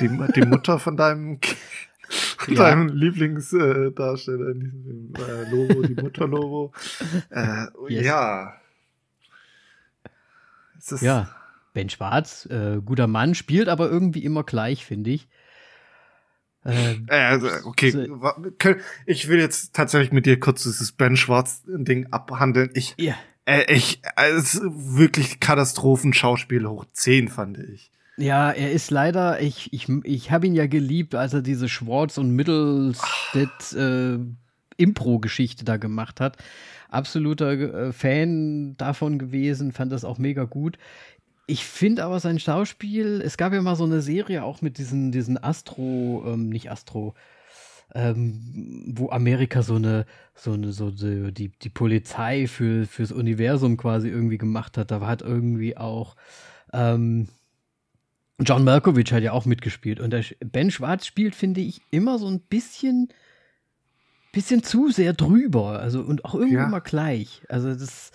[0.00, 1.40] Die, die Mutter von deinem,
[2.48, 2.54] ja.
[2.54, 6.72] deinem Lieblingsdarsteller in diesem äh, Logo, die Mutter-Logo.
[7.30, 8.04] Äh, yes.
[8.04, 8.60] Ja.
[11.00, 11.34] ja,
[11.72, 15.28] Ben Schwarz, äh, guter Mann, spielt aber irgendwie immer gleich, finde ich.
[16.64, 18.08] Ähm, äh, also, okay,
[19.06, 22.70] ich will jetzt tatsächlich mit dir kurz dieses Ben Schwarz-Ding abhandeln.
[22.74, 23.14] Ich, ja.
[23.46, 27.90] äh, ich, äh, es ist wirklich Katastrophenschauspiel hoch 10, fand ich.
[28.20, 32.18] Ja, er ist leider, ich, ich, ich habe ihn ja geliebt, als er diese Schwartz-
[32.18, 34.18] und Middlestead äh,
[34.76, 36.36] Impro-Geschichte da gemacht hat.
[36.90, 40.78] Absoluter äh, Fan davon gewesen, fand das auch mega gut.
[41.46, 45.12] Ich finde aber sein Schauspiel, es gab ja mal so eine Serie auch mit diesen,
[45.12, 47.14] diesen Astro, ähm, nicht Astro,
[47.94, 54.08] ähm, wo Amerika so eine, so eine, so die, die Polizei für, fürs Universum quasi
[54.08, 54.90] irgendwie gemacht hat.
[54.90, 56.16] Da hat irgendwie auch,
[56.72, 57.28] ähm,
[58.40, 60.00] John Malkovich hat ja auch mitgespielt.
[60.00, 63.08] Und der Ben Schwarz spielt, finde ich, immer so ein bisschen,
[64.32, 65.80] bisschen zu sehr drüber.
[65.80, 66.66] Also, und auch irgendwie ja.
[66.66, 67.42] immer gleich.
[67.48, 68.12] Also, das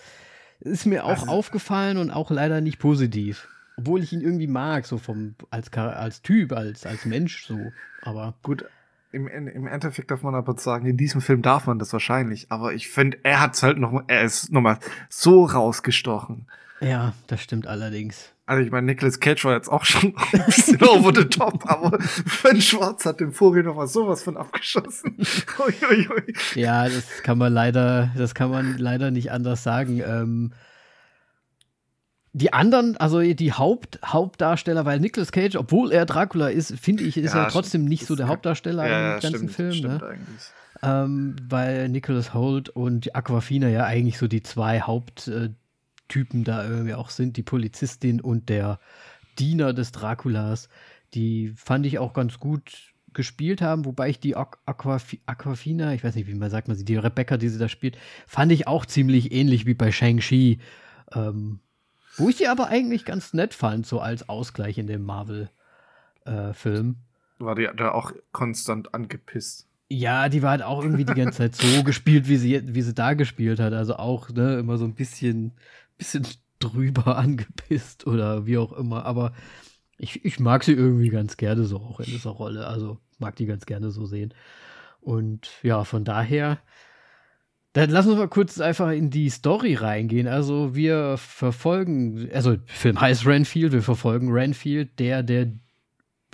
[0.60, 3.48] ist mir auch also, aufgefallen und auch leider nicht positiv.
[3.76, 7.58] Obwohl ich ihn irgendwie mag, so vom, als, als Typ, als, als Mensch so.
[8.02, 8.34] Aber.
[8.42, 8.64] Gut,
[9.12, 12.50] im, im Endeffekt darf man aber sagen, in diesem Film darf man das wahrscheinlich.
[12.50, 16.46] Aber ich finde, er hat es halt noch, er ist nochmal so rausgestochen.
[16.80, 18.33] Ja, das stimmt allerdings.
[18.46, 21.98] Also ich meine, Nicolas Cage war jetzt auch schon ein bisschen over the top, aber
[22.42, 25.16] Ben Schwarz hat dem Vogel noch mal sowas von abgeschossen.
[26.54, 30.02] ja, das kann man leider, das kann man leider nicht anders sagen.
[30.06, 30.52] Ähm,
[32.34, 37.16] die anderen, also die Haupt, Hauptdarsteller, weil Nicolas Cage, obwohl er Dracula ist, finde ich,
[37.16, 39.72] ist ja, er trotzdem nicht so der Hauptdarsteller ja, im ganzen stimmt, Film.
[39.72, 40.18] Stimmt ne?
[40.82, 45.50] Ähm, weil Nicholas Holt und Aquafina ja eigentlich so die zwei Haupt äh,
[46.08, 48.78] Typen da irgendwie auch sind, die Polizistin und der
[49.38, 50.68] Diener des Draculas,
[51.14, 56.16] die fand ich auch ganz gut gespielt haben, wobei ich die Aquaf Aquafina, ich weiß
[56.16, 57.96] nicht, wie man sagt man sie, die Rebecca, die sie da spielt,
[58.26, 60.58] fand ich auch ziemlich ähnlich wie bei Shang-Chi.
[61.14, 61.60] Ähm,
[62.16, 66.90] wo ich die aber eigentlich ganz nett fand, so als Ausgleich in dem Marvel-Film.
[66.90, 69.66] Äh, war die da auch konstant angepisst?
[69.88, 72.94] Ja, die war halt auch irgendwie die ganze Zeit so gespielt, wie sie, wie sie
[72.94, 73.72] da gespielt hat.
[73.72, 75.52] Also auch ne, immer so ein bisschen,
[76.04, 76.26] bisschen
[76.58, 79.04] drüber angepisst oder wie auch immer.
[79.06, 79.32] Aber
[79.96, 82.66] ich, ich mag sie irgendwie ganz gerne so auch in dieser Rolle.
[82.66, 84.34] Also mag die ganz gerne so sehen.
[85.00, 86.58] Und ja, von daher,
[87.72, 90.28] dann lassen wir mal kurz einfach in die Story reingehen.
[90.28, 95.52] Also wir verfolgen, also Film heißt Renfield, wir verfolgen Renfield, der der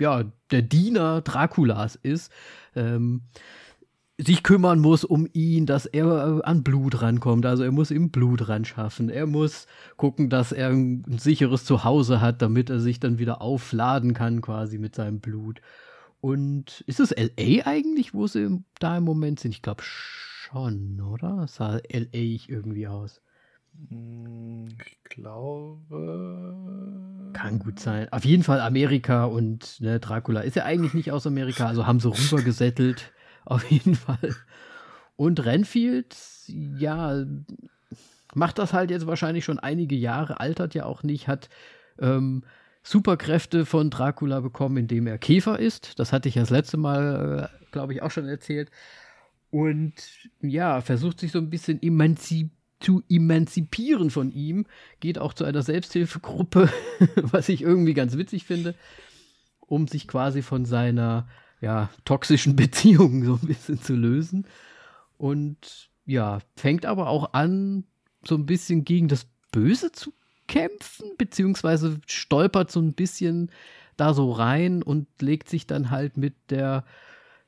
[0.00, 2.32] ja der Diener Draculas ist.
[2.74, 3.22] Ähm,
[4.24, 7.46] sich kümmern muss um ihn, dass er an Blut rankommt.
[7.46, 9.08] Also er muss ihm Blut ran schaffen.
[9.08, 9.66] Er muss
[9.96, 14.78] gucken, dass er ein sicheres Zuhause hat, damit er sich dann wieder aufladen kann, quasi
[14.78, 15.60] mit seinem Blut.
[16.20, 19.52] Und ist es LA eigentlich, wo sie da im Moment sind?
[19.52, 21.46] Ich glaube schon, oder?
[21.48, 22.08] Sah LA
[22.46, 23.22] irgendwie aus.
[23.88, 25.96] Hm, ich glaube.
[27.32, 28.12] Kann gut sein.
[28.12, 32.00] Auf jeden Fall Amerika und ne, Dracula ist ja eigentlich nicht aus Amerika, also haben
[32.00, 33.12] sie rübergesettelt.
[33.44, 34.34] Auf jeden Fall.
[35.16, 36.16] Und Renfield,
[36.46, 37.24] ja,
[38.34, 41.48] macht das halt jetzt wahrscheinlich schon einige Jahre, altert ja auch nicht, hat
[41.98, 42.44] ähm,
[42.82, 45.98] Superkräfte von Dracula bekommen, indem er Käfer ist.
[45.98, 48.70] Das hatte ich ja das letzte Mal, äh, glaube ich, auch schon erzählt.
[49.50, 49.94] Und
[50.40, 54.64] ja, versucht sich so ein bisschen emanzip zu emanzipieren von ihm,
[55.00, 56.70] geht auch zu einer Selbsthilfegruppe,
[57.16, 58.74] was ich irgendwie ganz witzig finde,
[59.60, 61.28] um sich quasi von seiner
[61.60, 64.46] ja, toxischen Beziehung so ein bisschen zu lösen.
[65.18, 67.84] Und ja, fängt aber auch an,
[68.24, 70.12] so ein bisschen gegen das Böse zu
[70.46, 73.50] kämpfen, beziehungsweise stolpert so ein bisschen
[73.96, 76.84] da so rein und legt sich dann halt mit der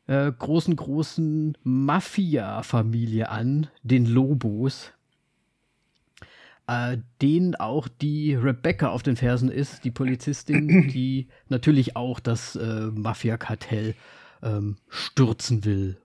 [0.06, 4.92] äh, großen, großen Mafia-Familie an, den Lobos,
[6.66, 12.56] äh, denen auch die Rebecca auf den Fersen ist, die Polizistin, die natürlich auch das
[12.56, 13.94] äh, Mafia-Kartell
[14.42, 15.98] ähm, stürzen will.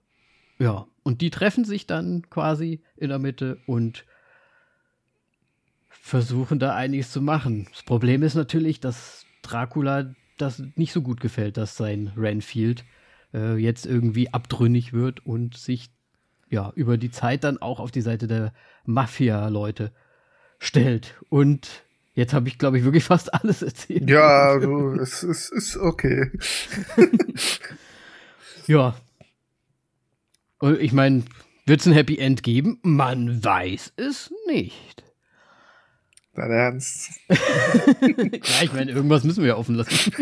[0.58, 4.04] Ja, und die treffen sich dann quasi in der Mitte und
[5.88, 7.68] versuchen da einiges zu machen.
[7.70, 12.84] Das Problem ist natürlich, dass Dracula das nicht so gut gefällt, dass sein Renfield
[13.34, 15.90] äh, jetzt irgendwie abtrünnig wird und sich
[16.50, 18.52] ja über die Zeit dann auch auf die Seite der
[18.84, 19.92] Mafia-Leute
[20.58, 21.14] stellt.
[21.28, 21.68] Und
[22.14, 24.08] jetzt habe ich, glaube ich, wirklich fast alles erzählt.
[24.08, 26.30] Ja, du, es, es ist okay.
[28.66, 28.96] ja.
[30.58, 31.24] Und ich meine,
[31.66, 32.78] wird es ein Happy End geben?
[32.82, 35.04] Man weiß es nicht.
[36.34, 37.10] Dein Ernst?
[37.28, 40.12] ja, ich meine, irgendwas müssen wir ja offen lassen.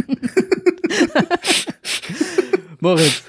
[2.81, 3.23] Moritz,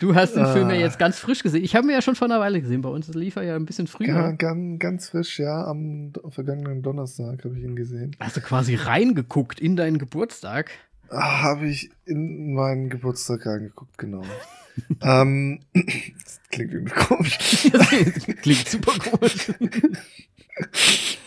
[0.00, 0.78] Du hast den Film ja ah.
[0.78, 1.64] jetzt ganz frisch gesehen.
[1.64, 2.82] Ich habe ihn ja schon vor einer Weile gesehen.
[2.82, 4.08] Bei uns lief er ja ein bisschen früher.
[4.08, 5.64] Ja, ganz, ganz frisch, ja.
[5.64, 8.16] Am vergangenen Donnerstag habe ich ihn gesehen.
[8.20, 10.70] Hast du quasi reingeguckt in deinen Geburtstag?
[11.10, 14.22] Ah, habe ich in meinen Geburtstag reingeguckt, genau.
[15.02, 17.38] ähm, das klingt irgendwie komisch.
[18.42, 19.52] klingt super komisch.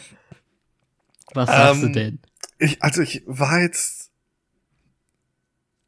[1.33, 2.19] Was sagst ähm, du denn?
[2.59, 4.06] Ich, also ich war jetzt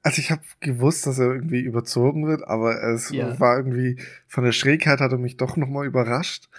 [0.02, 3.39] also ich habe gewusst, dass er irgendwie überzogen wird, aber es ja.
[3.39, 6.50] war irgendwie von der Schrägheit hat er mich doch noch mal überrascht.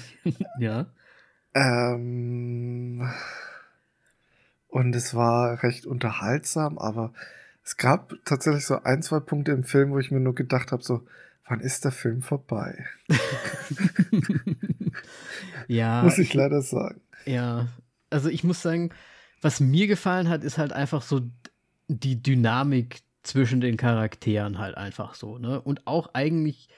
[0.58, 0.86] ja.
[1.54, 3.08] Ähm,
[4.68, 7.12] und es war recht unterhaltsam, aber
[7.64, 10.82] es gab tatsächlich so ein, zwei Punkte im Film, wo ich mir nur gedacht habe,
[10.82, 11.06] so,
[11.46, 12.84] wann ist der Film vorbei?
[15.68, 16.02] ja.
[16.04, 17.00] Muss ich leider sagen.
[17.24, 17.68] Ja,
[18.10, 18.90] also ich muss sagen,
[19.40, 21.22] was mir gefallen hat, ist halt einfach so
[21.88, 25.60] die Dynamik zwischen den Charakteren halt einfach so, ne?
[25.60, 26.68] Und auch eigentlich,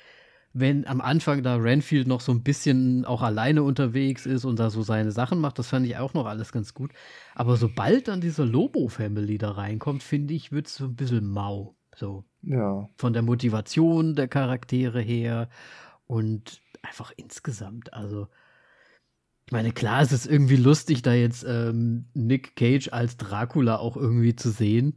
[0.52, 4.70] wenn am Anfang da Renfield noch so ein bisschen auch alleine unterwegs ist und da
[4.70, 6.92] so seine Sachen macht, das fand ich auch noch alles ganz gut.
[7.34, 11.76] Aber sobald dann diese Lobo-Family da reinkommt, finde ich, wird es so ein bisschen mau.
[11.94, 12.24] So.
[12.42, 12.88] Ja.
[12.96, 15.48] Von der Motivation der Charaktere her
[16.06, 17.92] und einfach insgesamt.
[17.92, 18.28] Also,
[19.46, 23.96] ich meine, klar, es ist irgendwie lustig, da jetzt ähm, Nick Cage als Dracula auch
[23.96, 24.96] irgendwie zu sehen,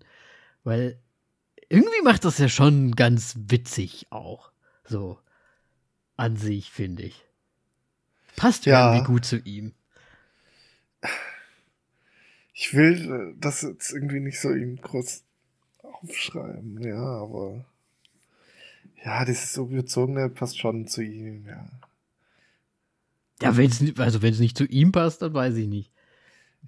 [0.64, 1.00] weil
[1.70, 4.52] irgendwie macht das ja schon ganz witzig auch.
[4.84, 5.20] So
[6.18, 7.24] an sich, finde ich.
[8.36, 9.74] Passt ja irgendwie gut zu ihm.
[12.54, 15.24] Ich will äh, das jetzt irgendwie nicht so ihm groß
[15.84, 17.66] aufschreiben, ja, aber
[19.06, 21.70] ja, dieses so überzogene passt schon zu ihm, ja.
[23.42, 25.92] Ja, wenn es also wenn es nicht zu ihm passt, dann weiß ich nicht.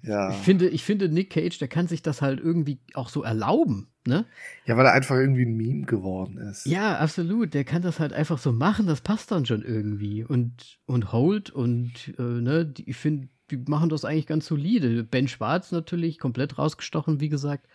[0.00, 0.30] Ja.
[0.30, 3.88] Ich finde, ich finde Nick Cage, der kann sich das halt irgendwie auch so erlauben,
[4.06, 4.24] ne?
[4.64, 6.66] Ja, weil er einfach irgendwie ein Meme geworden ist.
[6.66, 7.54] Ja, absolut.
[7.54, 10.24] Der kann das halt einfach so machen, das passt dann schon irgendwie.
[10.24, 15.04] Und, und Holt und, äh, ne, die, ich finde, die machen das eigentlich ganz solide.
[15.04, 17.68] Ben Schwarz natürlich komplett rausgestochen, wie gesagt.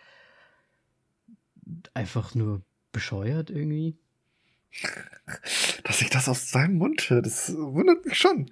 [1.93, 3.95] Einfach nur bescheuert irgendwie.
[5.83, 8.51] Dass ich das aus seinem Mund höre, das wundert mich schon.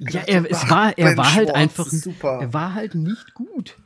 [0.00, 2.38] Ja, er, es war, er war halt einfach, super.
[2.40, 3.76] er war halt nicht gut.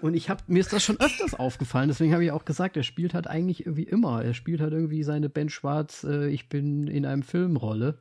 [0.00, 2.82] Und ich habe mir ist das schon öfters aufgefallen, deswegen habe ich auch gesagt, er
[2.82, 4.22] spielt halt eigentlich irgendwie immer.
[4.22, 7.98] Er spielt halt irgendwie seine Ben Schwarz, äh, ich bin in einem Filmrolle.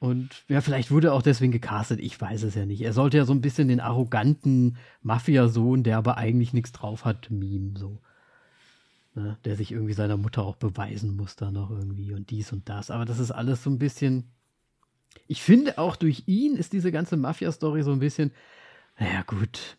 [0.00, 2.82] Und ja, vielleicht wurde er auch deswegen gecastet, ich weiß es ja nicht.
[2.82, 7.30] Er sollte ja so ein bisschen den arroganten Mafiasohn, der aber eigentlich nichts drauf hat,
[7.30, 8.00] meme so.
[9.14, 9.38] Ne?
[9.44, 12.90] Der sich irgendwie seiner Mutter auch beweisen muss da noch irgendwie und dies und das.
[12.92, 14.30] Aber das ist alles so ein bisschen.
[15.26, 18.32] Ich finde auch durch ihn ist diese ganze Mafia-Story so ein bisschen,
[18.98, 19.76] naja, gut.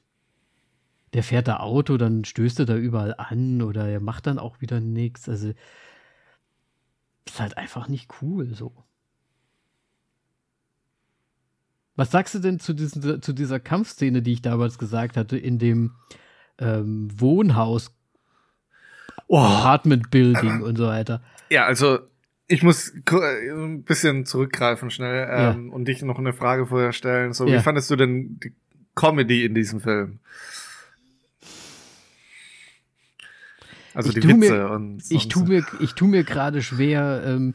[1.14, 4.62] Der fährt da Auto, dann stößt er da überall an oder er macht dann auch
[4.62, 5.28] wieder nichts.
[5.28, 5.54] Also,
[7.26, 8.86] ist halt einfach nicht cool so.
[11.96, 15.60] Was sagst du denn zu, diesen, zu dieser Kampfszene, die ich damals gesagt hatte, in
[15.60, 15.96] dem
[16.58, 17.94] ähm, Wohnhaus,
[19.28, 19.38] oh.
[19.38, 21.22] Apartment Building und so weiter?
[21.50, 22.00] Ja, also
[22.50, 25.74] ich muss ein bisschen zurückgreifen schnell ähm, ja.
[25.74, 27.32] und dich noch eine Frage vorher stellen.
[27.32, 27.58] So, ja.
[27.58, 28.54] wie fandest du denn die
[28.96, 30.20] Comedy in diesem Film?
[33.94, 35.04] Also ich die Witze mir, und.
[35.10, 37.54] Ich tue mir, ich tu mir gerade schwer, ähm,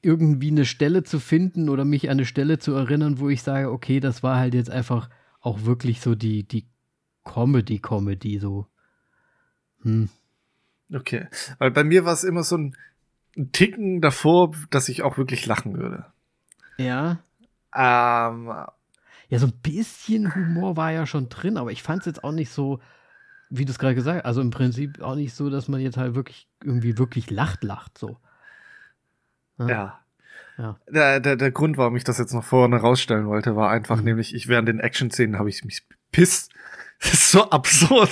[0.00, 3.70] irgendwie eine Stelle zu finden oder mich an eine Stelle zu erinnern, wo ich sage,
[3.70, 5.10] okay, das war halt jetzt einfach
[5.40, 6.66] auch wirklich so die, die
[7.24, 8.66] Comedy-Comedy so.
[9.82, 10.08] Hm.
[10.92, 11.26] Okay.
[11.58, 12.76] Weil bei mir war es immer so ein,
[13.36, 16.06] ein, Ticken davor, dass ich auch wirklich lachen würde.
[16.76, 17.18] Ja.
[17.74, 18.52] Ähm,
[19.28, 22.32] ja, so ein bisschen Humor war ja schon drin, aber ich fand es jetzt auch
[22.32, 22.80] nicht so,
[23.50, 25.96] wie du es gerade gesagt hast, also im Prinzip auch nicht so, dass man jetzt
[25.96, 28.18] halt wirklich irgendwie wirklich lacht, lacht so.
[29.58, 30.00] Ja.
[30.56, 30.78] ja.
[30.88, 34.04] Der, der, der Grund, warum ich das jetzt noch vorne rausstellen wollte, war einfach mhm.
[34.04, 36.52] nämlich, ich während den Action-Szenen habe ich mich pisst.
[37.00, 38.10] Das ist so absurd.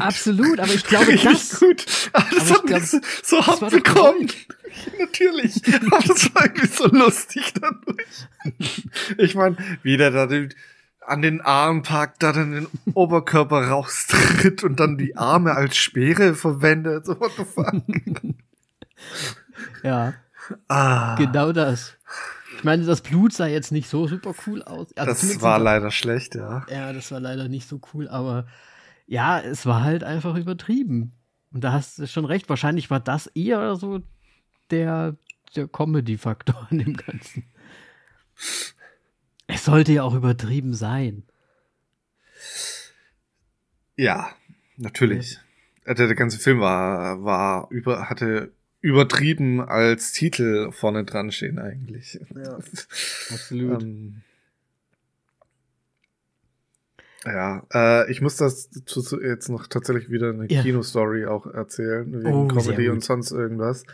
[0.00, 1.60] Absolut, aber ich glaube, das.
[1.60, 1.84] gut.
[2.12, 4.30] Aber das aber hat glaub, mich so hart bekommen.
[4.98, 5.62] Natürlich.
[5.86, 8.28] Aber das war irgendwie so lustig dadurch.
[9.18, 10.52] Ich meine, wie der da den,
[11.00, 16.34] an den Arm packt, da dann den Oberkörper raustritt und dann die Arme als Speere
[16.34, 17.06] verwendet.
[17.06, 17.82] So, what the fuck?
[19.82, 20.14] Ja.
[20.68, 21.16] Ah.
[21.16, 21.94] Genau das.
[22.56, 24.88] Ich meine, das Blut sah jetzt nicht so super cool aus.
[24.96, 26.64] Also das war leider schlecht, ja.
[26.70, 28.46] Ja, das war leider nicht so cool, aber
[29.06, 31.12] ja, es war halt einfach übertrieben.
[31.52, 32.48] Und da hast du schon recht.
[32.48, 34.02] Wahrscheinlich war das eher so
[34.70, 35.16] der,
[35.54, 37.44] der Comedy-Faktor an dem Ganzen.
[39.46, 41.22] Es sollte ja auch übertrieben sein.
[43.96, 44.34] Ja,
[44.76, 45.38] natürlich.
[45.86, 52.20] Der, der ganze Film war, war über, hatte übertrieben als Titel vorne dran stehen eigentlich.
[52.34, 52.54] Ja,
[53.30, 53.82] absolut.
[53.82, 54.22] ähm,
[57.26, 60.62] ja, äh, ich muss das zu, zu jetzt noch tatsächlich wieder eine ja.
[60.62, 63.84] Kinostory auch erzählen, wegen oh, Comedy und sonst irgendwas.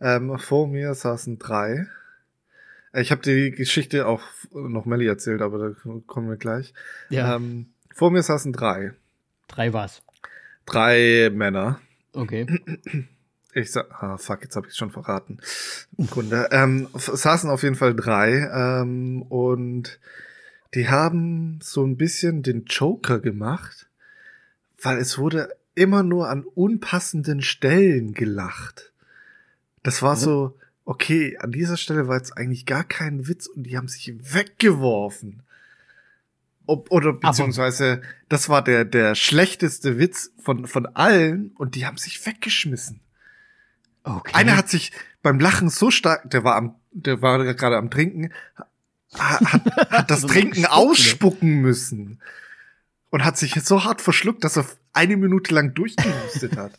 [0.00, 1.86] Ähm, vor mir saßen drei.
[2.92, 4.22] Äh, ich habe die Geschichte auch
[4.52, 6.74] noch Melly erzählt, aber da kommen wir gleich.
[7.10, 7.36] Ja.
[7.36, 8.92] Ähm, vor mir saßen drei.
[9.48, 10.02] Drei was?
[10.66, 11.80] Drei Männer.
[12.12, 12.46] Okay.
[13.56, 15.38] Ich sag, ah, fuck, jetzt habe ich schon verraten.
[16.10, 16.48] Kunde.
[16.50, 20.00] ähm, saßen auf jeden Fall drei ähm, und
[20.74, 23.88] die haben so ein bisschen den Joker gemacht,
[24.82, 28.92] weil es wurde immer nur an unpassenden Stellen gelacht.
[29.82, 30.20] Das war mhm.
[30.20, 34.12] so, okay, an dieser Stelle war jetzt eigentlich gar kein Witz und die haben sich
[34.34, 35.42] weggeworfen.
[36.66, 38.00] Ob, oder beziehungsweise
[38.30, 43.00] das war der der schlechteste Witz von von allen und die haben sich weggeschmissen.
[44.02, 44.32] Okay.
[44.34, 44.90] Einer hat sich
[45.22, 48.32] beim Lachen so stark, der war am, der war gerade am Trinken,
[49.18, 52.20] hat, hat das Trinken ausspucken müssen.
[53.10, 56.72] Und hat sich jetzt so hart verschluckt, dass er eine Minute lang durchgehustet hat.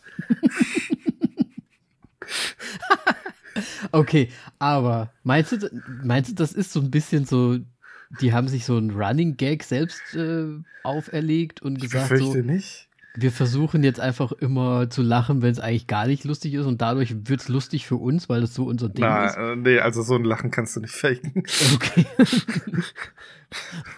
[3.94, 4.30] okay,
[4.60, 5.70] aber meinst du,
[6.04, 7.60] meinst du, das ist so ein bisschen so,
[8.20, 10.48] die haben sich so ein Running Gag selbst äh,
[10.84, 15.59] auferlegt und gesagt ich so, nicht wir versuchen jetzt einfach immer zu lachen, wenn es
[15.59, 18.66] eigentlich gar nicht lustig ist und dadurch wird es lustig für uns, weil es so
[18.66, 19.38] unser Ding Na, ist.
[19.38, 21.43] Äh, nee, also so ein Lachen kannst du nicht faken.
[21.74, 22.05] Okay.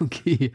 [0.00, 0.52] okay.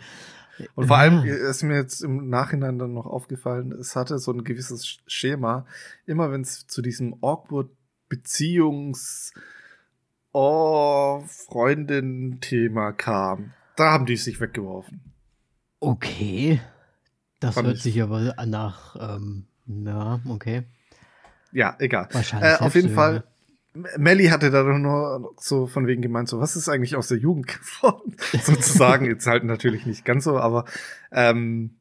[0.76, 4.44] Und vor allem ist mir jetzt im Nachhinein dann noch aufgefallen, es hatte so ein
[4.44, 5.66] gewisses Schema.
[6.06, 7.70] Immer wenn es zu diesem awkward
[8.08, 9.34] Beziehungs
[10.36, 15.14] Oh, Freundin-Thema kam, da haben die sich weggeworfen.
[15.80, 16.60] Okay.
[17.44, 20.64] Das hört sich aber nach, ähm, ja, okay.
[21.52, 22.08] Ja, egal.
[22.12, 22.52] Wahrscheinlich.
[22.52, 23.24] Äh, auf jeden Fall
[23.98, 27.18] Melly hatte da doch nur so von wegen gemeint, so, was ist eigentlich aus der
[27.18, 27.48] Jugend
[27.82, 28.16] geworden?
[28.32, 30.66] Sozusagen, jetzt halt natürlich nicht ganz so, aber
[31.12, 31.78] ähm,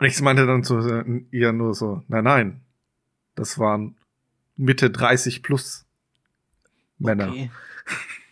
[0.00, 2.60] ich meinte dann zu ihr nur so, nein, nein,
[3.34, 3.96] das waren
[4.56, 5.86] Mitte 30 plus
[6.98, 7.30] Männer.
[7.30, 7.50] Okay.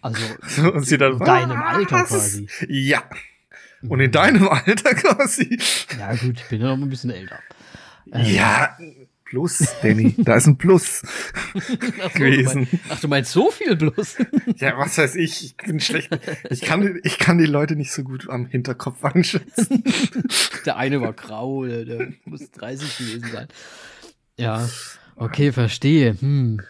[0.02, 2.48] Also und sie dann, in deinem Alter quasi.
[2.68, 3.02] Ja.
[3.88, 5.58] Und in deinem Alter quasi.
[5.98, 7.38] Ja gut, ich bin ja noch ein bisschen älter.
[8.12, 8.76] Ähm, ja,
[9.24, 10.14] Plus, Danny.
[10.18, 11.02] Da ist ein Plus
[11.54, 12.68] ach so, gewesen.
[12.70, 14.16] Du ach, du meinst so viel Plus?
[14.56, 15.44] ja, was weiß ich.
[15.44, 16.16] Ich bin schlecht.
[16.50, 19.82] Ich kann, ich kann die Leute nicht so gut am Hinterkopf anschätzen.
[20.66, 23.48] der eine war grau, der, der muss 30 gewesen sein.
[24.36, 24.68] Ja,
[25.16, 26.16] okay, verstehe.
[26.20, 26.60] Hm.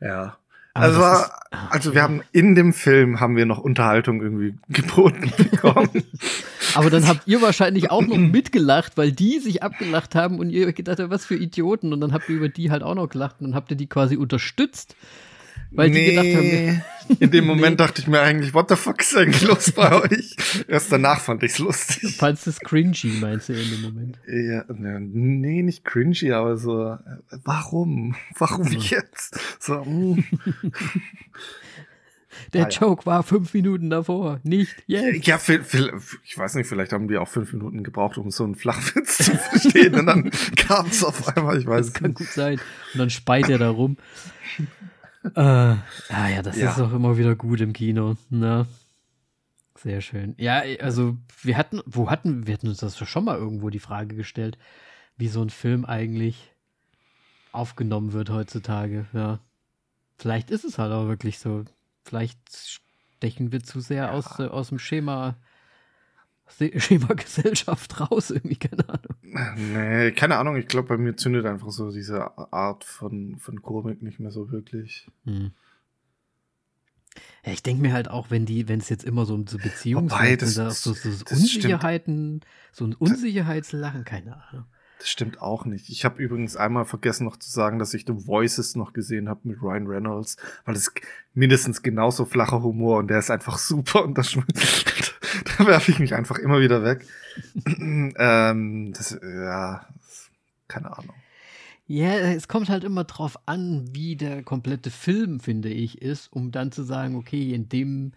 [0.00, 0.38] Ja.
[0.78, 1.30] Also, ist,
[1.70, 6.04] also wir haben in dem Film haben wir noch Unterhaltung irgendwie geboten bekommen.
[6.74, 10.72] Aber dann habt ihr wahrscheinlich auch noch mitgelacht, weil die sich abgelacht haben und ihr
[10.72, 11.92] gedacht habt, was für Idioten.
[11.92, 13.86] Und dann habt ihr über die halt auch noch gelacht und dann habt ihr die
[13.86, 14.96] quasi unterstützt.
[15.70, 16.82] Weil nee, die gedacht haben,
[17.20, 17.84] in dem Moment nee.
[17.84, 20.36] dachte ich mir eigentlich, what the fuck ist eigentlich los bei euch?
[20.66, 22.00] Erst danach fand ich's lustig.
[22.00, 24.18] Du fandst es cringy, meinst du in dem Moment?
[24.26, 26.96] Ja, nee, nicht cringy, aber so,
[27.44, 28.16] warum?
[28.38, 29.38] Warum jetzt?
[29.60, 30.24] So, mm.
[32.52, 33.06] Der ah, Joke ja.
[33.06, 35.26] war fünf Minuten davor, nicht jetzt.
[35.26, 35.92] Ja, viel, viel,
[36.24, 39.36] ich weiß nicht, vielleicht haben die auch fünf Minuten gebraucht, um so einen Flachwitz zu
[39.36, 39.94] verstehen.
[39.96, 42.60] und dann kam es auf einmal, ich weiß das kann gut sein.
[42.92, 43.96] Und dann speit er da rum
[45.24, 45.78] äh, ah
[46.28, 46.70] ja, das ja.
[46.70, 48.16] ist auch immer wieder gut im Kino.
[48.30, 48.66] Ne?
[49.76, 50.34] Sehr schön.
[50.38, 54.16] Ja, also wir hatten, wo hatten, wir hatten uns das schon mal irgendwo die Frage
[54.16, 54.58] gestellt,
[55.16, 56.52] wie so ein Film eigentlich
[57.52, 59.06] aufgenommen wird heutzutage.
[59.12, 59.40] Ja.
[60.16, 61.64] Vielleicht ist es halt auch wirklich so.
[62.04, 62.38] Vielleicht
[63.18, 64.10] stechen wir zu sehr ja.
[64.10, 65.36] aus, äh, aus dem Schema
[66.76, 69.16] Schema Gesellschaft raus, irgendwie, keine Ahnung.
[69.56, 74.02] Nee, keine Ahnung, ich glaube, bei mir zündet einfach so diese Art von, von Komik
[74.02, 75.08] nicht mehr so wirklich.
[75.24, 75.52] Hm.
[77.44, 79.58] Ja, ich denke mir halt auch, wenn die, wenn es jetzt immer so um so
[79.58, 82.42] Beziehungen geht, so, so, so Unsicherheiten,
[82.72, 84.66] so ein Unsicherheitslachen, keine Ahnung.
[84.98, 85.90] Das stimmt auch nicht.
[85.90, 89.40] Ich habe übrigens einmal vergessen noch zu sagen, dass ich The Voices noch gesehen habe
[89.44, 90.92] mit Ryan Reynolds, weil das
[91.34, 94.32] mindestens genauso flacher Humor und der ist einfach super und das
[95.58, 97.06] da werfe ich mich einfach immer wieder weg.
[98.18, 99.86] ähm, das, ja,
[100.66, 101.14] keine Ahnung.
[101.86, 106.50] Ja, es kommt halt immer drauf an, wie der komplette Film, finde ich, ist, um
[106.50, 108.12] dann zu sagen, okay, in dem,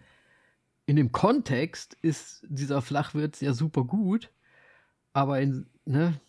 [0.84, 4.30] in dem Kontext ist dieser Flachwitz ja super gut,
[5.14, 6.20] aber in, ne,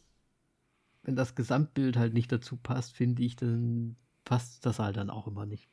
[1.03, 3.95] wenn das Gesamtbild halt nicht dazu passt, finde ich, dann
[4.25, 5.67] passt das halt dann auch immer nicht.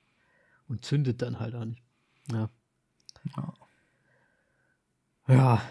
[0.68, 1.82] Und zündet dann halt auch nicht.
[2.30, 2.50] Ja.
[3.36, 3.54] Ja.
[5.28, 5.62] ja.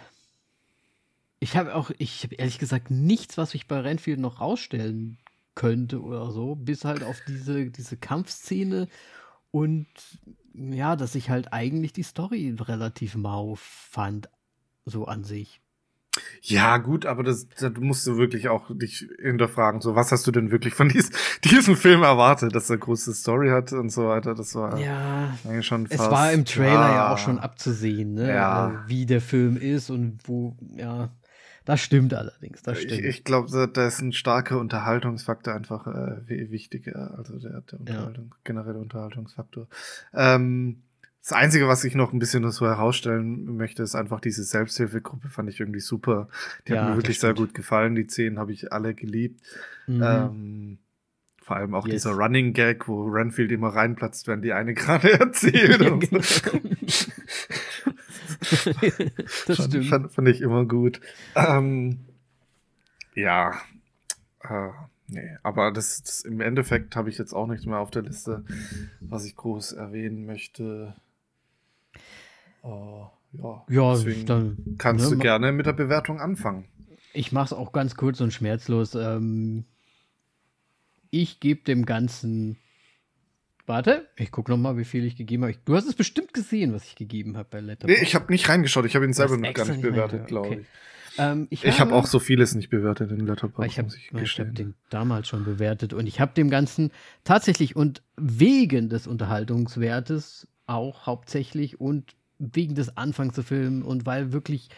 [1.39, 5.17] Ich habe auch, ich habe ehrlich gesagt nichts, was ich bei Renfield noch rausstellen
[5.55, 8.87] könnte oder so, bis halt auf diese, diese Kampfszene
[9.51, 9.87] und
[10.53, 14.29] ja, dass ich halt eigentlich die Story relativ mau fand,
[14.85, 15.61] so an sich.
[16.41, 19.81] Ja, gut, aber das, das musst du wirklich auch dich hinterfragen.
[19.81, 21.11] So, was hast du denn wirklich von dies,
[21.43, 24.33] diesem Film erwartet, dass er große Story hat und so weiter?
[24.35, 28.13] Das war ja eigentlich schon fast, Es war im Trailer ja, ja auch schon abzusehen,
[28.13, 28.29] ne?
[28.29, 28.83] Ja.
[28.87, 31.09] Wie der Film ist und wo, ja.
[31.65, 33.01] Das stimmt allerdings, das stimmt.
[33.01, 38.25] Ich, ich glaube, da ist ein starker Unterhaltungsfaktor einfach äh, wichtiger, also der, der Unterhaltung,
[38.31, 38.37] ja.
[38.43, 39.67] generelle Unterhaltungsfaktor.
[40.15, 40.81] Ähm,
[41.21, 45.49] das Einzige, was ich noch ein bisschen so herausstellen möchte, ist einfach diese Selbsthilfegruppe, fand
[45.49, 46.29] ich irgendwie super.
[46.67, 47.95] Die ja, hat mir wirklich sehr gut gefallen.
[47.95, 49.41] Die zehn habe ich alle geliebt.
[49.85, 50.01] Mhm.
[50.03, 50.77] Ähm,
[51.41, 52.03] vor allem auch yes.
[52.03, 55.81] dieser Running Gag, wo Renfield immer reinplatzt, wenn die eine gerade erzählt.
[55.81, 56.17] Ja, genau.
[59.47, 59.85] das fand, stimmt.
[59.87, 61.01] Fand, fand, ich immer gut.
[61.35, 61.99] Ähm,
[63.13, 63.59] ja.
[64.41, 64.69] Äh,
[65.07, 68.45] nee, aber das, das im Endeffekt habe ich jetzt auch nichts mehr auf der Liste,
[69.01, 70.95] was ich groß erwähnen möchte.
[72.63, 73.95] Uh, ja, ja
[74.25, 76.65] dann kannst ne, du gerne mit der Bewertung anfangen.
[77.13, 78.95] Ich mache es auch ganz kurz und schmerzlos.
[78.95, 79.65] Ähm,
[81.11, 82.57] ich gebe dem Ganzen.
[83.65, 85.53] Warte, ich gucke noch mal, wie viel ich gegeben habe.
[85.65, 88.01] Du hast es bestimmt gesehen, was ich gegeben habe bei Letterboxd.
[88.01, 88.85] Nee, ich habe nicht reingeschaut.
[88.85, 90.59] Ich habe ihn selber noch gar nicht bewertet, glaube okay.
[90.61, 90.67] ich.
[91.19, 93.71] Ähm, ich, ich habe auch so vieles nicht bewertet in Letterboxd.
[93.71, 96.91] Ich habe hab den damals schon bewertet und ich habe dem Ganzen
[97.23, 104.31] tatsächlich und wegen des Unterhaltungswertes auch hauptsächlich und wegen des Anfangs zu filmen und weil
[104.31, 104.69] wirklich,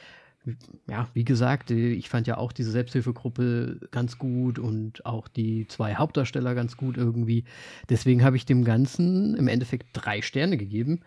[0.89, 5.95] ja, wie gesagt, ich fand ja auch diese Selbsthilfegruppe ganz gut und auch die zwei
[5.95, 7.45] Hauptdarsteller ganz gut irgendwie.
[7.89, 11.01] Deswegen habe ich dem Ganzen im Endeffekt drei Sterne gegeben,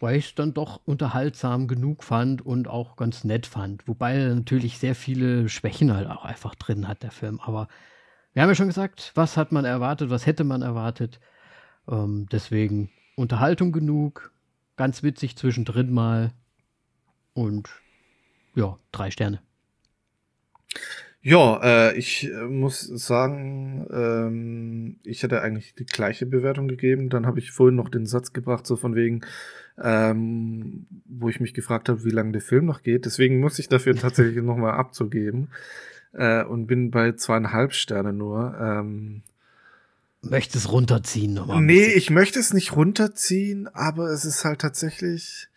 [0.00, 3.88] weil ich es dann doch unterhaltsam genug fand und auch ganz nett fand.
[3.88, 7.40] Wobei natürlich sehr viele Schwächen halt auch einfach drin hat, der Film.
[7.40, 7.68] Aber
[8.34, 11.20] wir haben ja schon gesagt, was hat man erwartet, was hätte man erwartet.
[11.88, 14.33] Ähm, deswegen Unterhaltung genug,
[14.76, 16.32] ganz witzig zwischendrin mal
[17.32, 17.68] und
[18.54, 19.40] ja, drei Sterne.
[21.26, 27.08] Ja, äh, ich äh, muss sagen, ähm, ich hätte eigentlich die gleiche Bewertung gegeben.
[27.08, 29.22] Dann habe ich vorhin noch den Satz gebracht, so von wegen,
[29.82, 33.06] ähm, wo ich mich gefragt habe, wie lange der Film noch geht.
[33.06, 35.48] Deswegen muss ich dafür tatsächlich nochmal abzugeben
[36.12, 38.54] äh, und bin bei zweieinhalb Sterne nur.
[38.60, 39.22] Ähm,
[40.30, 41.60] Möchtest runterziehen nochmal?
[41.60, 45.48] Nee, ich möchte es nicht runterziehen, aber es ist halt tatsächlich,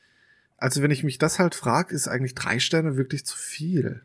[0.58, 4.02] also wenn ich mich das halt frage, ist eigentlich drei Sterne wirklich zu viel.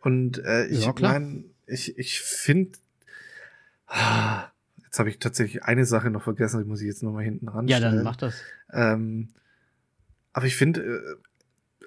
[0.00, 2.78] Und äh, ich Ja, meine, ich, ich finde,
[4.84, 7.68] jetzt habe ich tatsächlich eine Sache noch vergessen, die muss ich jetzt nochmal hinten ran
[7.68, 8.34] Ja, dann mach das.
[8.72, 9.30] Ähm,
[10.32, 11.16] aber ich finde, äh,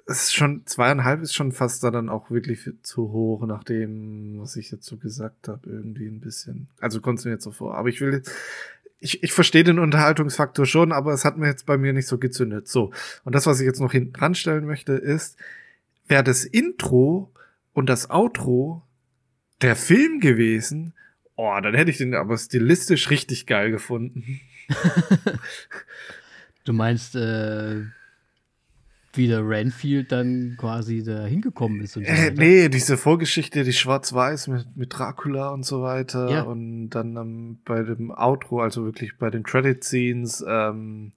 [0.06, 4.40] es ist schon, zweieinhalb ist schon fast da dann auch wirklich zu hoch, nach dem,
[4.40, 6.68] was ich jetzt so gesagt habe, irgendwie ein bisschen.
[6.80, 7.76] Also kommt es mir jetzt so vor.
[7.76, 8.30] Aber ich will jetzt,
[8.98, 12.18] ich, ich verstehe den Unterhaltungsfaktor schon, aber es hat mir jetzt bei mir nicht so
[12.18, 12.68] gezündet.
[12.68, 12.92] So.
[13.24, 15.38] Und das, was ich jetzt noch hinten dran stellen möchte, ist,
[16.06, 17.32] wäre das Intro
[17.72, 18.82] und das Outro
[19.62, 20.94] der Film gewesen,
[21.36, 24.40] oh, dann hätte ich den aber stilistisch richtig geil gefunden.
[26.64, 27.84] Du meinst, äh,
[29.12, 33.72] wie der Renfield dann quasi da hingekommen ist und so Äh, nee, diese Vorgeschichte, die
[33.72, 36.30] schwarz-weiß mit, mit Dracula und so weiter.
[36.30, 36.42] Ja.
[36.42, 41.12] Und dann ähm, bei dem Outro, also wirklich bei den Credit-Scenes, ähm,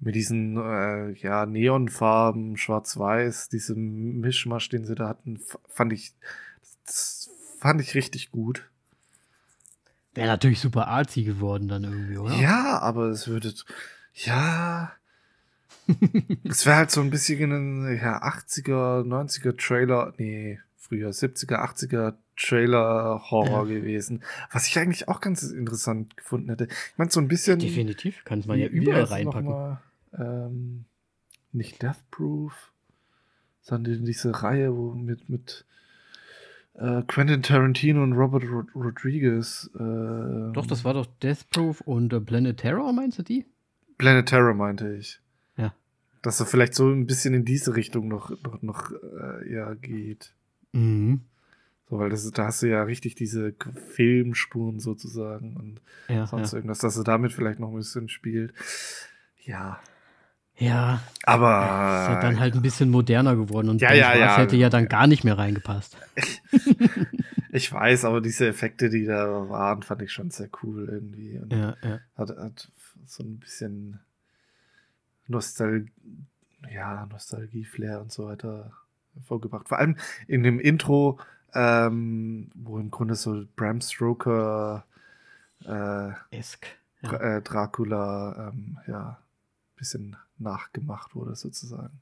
[0.00, 6.12] mit diesen äh, ja, Neonfarben, schwarz-weiß, diesem Mischmasch, den sie da hatten, fand ich,
[7.58, 8.68] fand ich richtig gut.
[10.14, 12.34] Wäre natürlich super artsy geworden dann irgendwie, oder?
[12.34, 13.52] Ja, aber es würde,
[14.14, 14.92] ja,
[16.44, 22.14] es wäre halt so ein bisschen ein ja, 80er, 90er Trailer, nee, früher 70er, 80er
[22.36, 24.22] Trailer Horror gewesen,
[24.52, 26.64] was ich eigentlich auch ganz interessant gefunden hätte.
[26.64, 27.58] Ich meine, so ein bisschen.
[27.58, 29.48] Definitiv, kann man ja überall reinpacken.
[29.48, 29.80] nochmal?
[30.12, 30.84] Ähm,
[31.52, 32.72] nicht Death Proof,
[33.62, 35.64] sondern diese Reihe, wo mit, mit
[36.74, 39.70] äh, Quentin Tarantino und Robert Rod Rodriguez.
[39.74, 43.46] Äh, Doch, das war doch Death Proof und äh, Planet Terror, meinst du die?
[43.98, 45.20] Planet Terror meinte ich.
[46.26, 46.30] Ja.
[46.30, 50.32] Dass er vielleicht so ein bisschen in diese Richtung noch, noch, noch äh, ja, geht.
[50.72, 51.20] Mhm.
[51.88, 53.54] So, weil das, da hast du ja richtig diese
[53.92, 56.56] Filmspuren sozusagen und Ja, sonst ja.
[56.58, 58.52] irgendwas, dass er damit vielleicht noch ein bisschen spielt.
[59.44, 59.78] Ja.
[60.56, 61.46] ja, Aber.
[62.02, 64.36] ist ja dann halt ein bisschen moderner geworden und Ja, ja, ja.
[64.36, 65.96] hätte ja dann gar nicht mehr reingepasst.
[67.52, 71.38] Ich weiß, aber diese Effekte, die da waren, fand ich schon sehr cool irgendwie.
[71.38, 72.00] Und Ja, ja.
[72.14, 72.70] hat, hat
[73.06, 74.00] so ein bisschen
[75.26, 75.86] Nostal
[76.76, 78.72] ja, Nostalgie-Flair und so weiter
[79.14, 79.68] hervorgebracht.
[79.68, 79.96] Vor allem
[80.28, 81.18] in dem Intro,
[81.54, 84.84] ähm, wo im Grunde so Bram Stoker
[85.64, 86.66] äh, Esk.
[87.02, 87.36] Ja.
[87.36, 89.18] äh, Dracula ähm, ja
[89.76, 92.00] bisschen nachgemacht wurde sozusagen.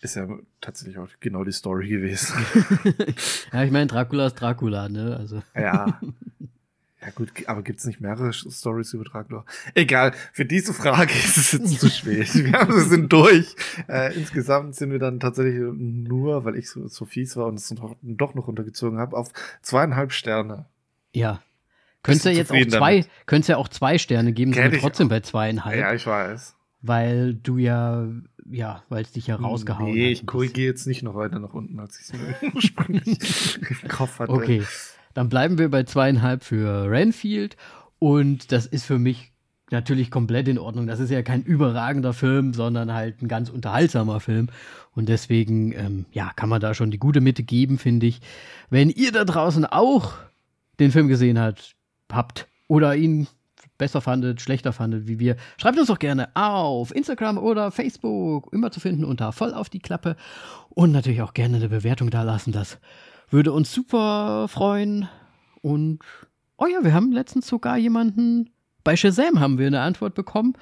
[0.00, 0.26] Ist ja
[0.60, 2.34] tatsächlich auch genau die Story gewesen.
[3.52, 5.16] ja, ich meine, Dracula ist Dracula, ne?
[5.16, 5.42] Also.
[5.54, 6.00] ja.
[7.04, 9.44] Ja gut, aber gibt es nicht mehrere Stories über Dracula?
[9.74, 12.32] Egal, für diese Frage ist es jetzt zu spät.
[12.34, 13.56] Wir, haben, sind durch.
[13.88, 17.68] Äh, insgesamt sind wir dann tatsächlich nur, weil ich so, so fies war und es
[17.70, 19.30] doch, doch noch runtergezogen habe, auf
[19.62, 20.66] zweieinhalb Sterne.
[21.12, 21.42] Ja.
[22.04, 25.08] Könntest du ja jetzt auch zwei, könntest ja auch zwei Sterne geben, sind wir trotzdem
[25.08, 26.54] bei zweieinhalb, Ja, ich weiß.
[26.82, 28.08] weil du ja,
[28.50, 30.12] ja, weil es dich ja rausgehauen Nee, hat.
[30.20, 34.18] ich korrigiere jetzt nicht noch weiter nach unten, als ich es mir ursprünglich im Kopf
[34.18, 34.32] hatte.
[34.32, 34.62] Okay,
[35.14, 37.56] dann bleiben wir bei zweieinhalb für Renfield
[37.98, 39.32] und das ist für mich
[39.70, 40.86] natürlich komplett in Ordnung.
[40.86, 44.48] Das ist ja kein überragender Film, sondern halt ein ganz unterhaltsamer Film
[44.94, 48.20] und deswegen, ähm, ja, kann man da schon die gute Mitte geben, finde ich.
[48.70, 50.14] Wenn ihr da draußen auch
[50.78, 51.74] den Film gesehen habt,
[52.12, 53.26] habt oder ihn
[53.78, 58.70] besser fandet, schlechter fandet wie wir, schreibt uns doch gerne auf Instagram oder Facebook, immer
[58.70, 60.16] zu finden unter voll auf die Klappe
[60.68, 62.52] und natürlich auch gerne eine Bewertung da lassen.
[62.52, 62.78] Das
[63.32, 65.08] würde uns super freuen.
[65.60, 66.00] Und
[66.56, 68.50] oh ja, wir haben letztens sogar jemanden
[68.84, 70.54] bei Shazam haben wir eine Antwort bekommen.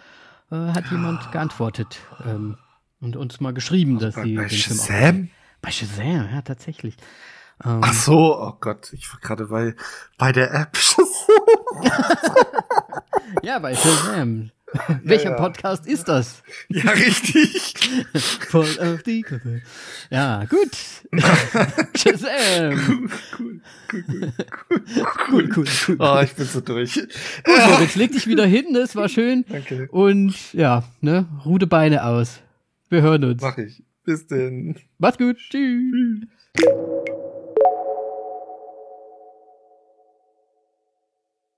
[0.50, 2.58] Äh, hat jemand geantwortet ähm,
[3.00, 5.30] und uns mal geschrieben, dass Bei, sie bei Shazam?
[5.62, 6.96] Bei Shazam, ja tatsächlich.
[7.64, 9.74] Ähm, Ach so, oh Gott, ich war gerade bei,
[10.18, 10.76] bei der App.
[13.42, 14.50] Ja, bei Shazam.
[15.02, 15.36] Welcher ja.
[15.36, 16.42] Podcast ist das?
[16.68, 17.74] ja, richtig.
[18.48, 19.62] Voll auf die Klappe.
[20.10, 20.70] Ja, gut.
[21.96, 22.78] Shazam.
[22.86, 23.60] Cool, cool,
[23.92, 24.32] cool,
[25.28, 25.96] Cool, cool, cool.
[25.98, 26.94] Oh, ich bin so durch.
[26.94, 27.08] Gut,
[27.68, 29.44] Moritz, leg dich wieder hin, das war schön.
[29.48, 29.88] Danke.
[29.90, 32.40] Und ja, ne, ruhe Beine aus.
[32.88, 33.42] Wir hören uns.
[33.42, 33.82] Mach ich.
[34.04, 34.76] Bis denn.
[34.98, 35.36] Macht's gut.
[35.36, 36.26] Tschüss.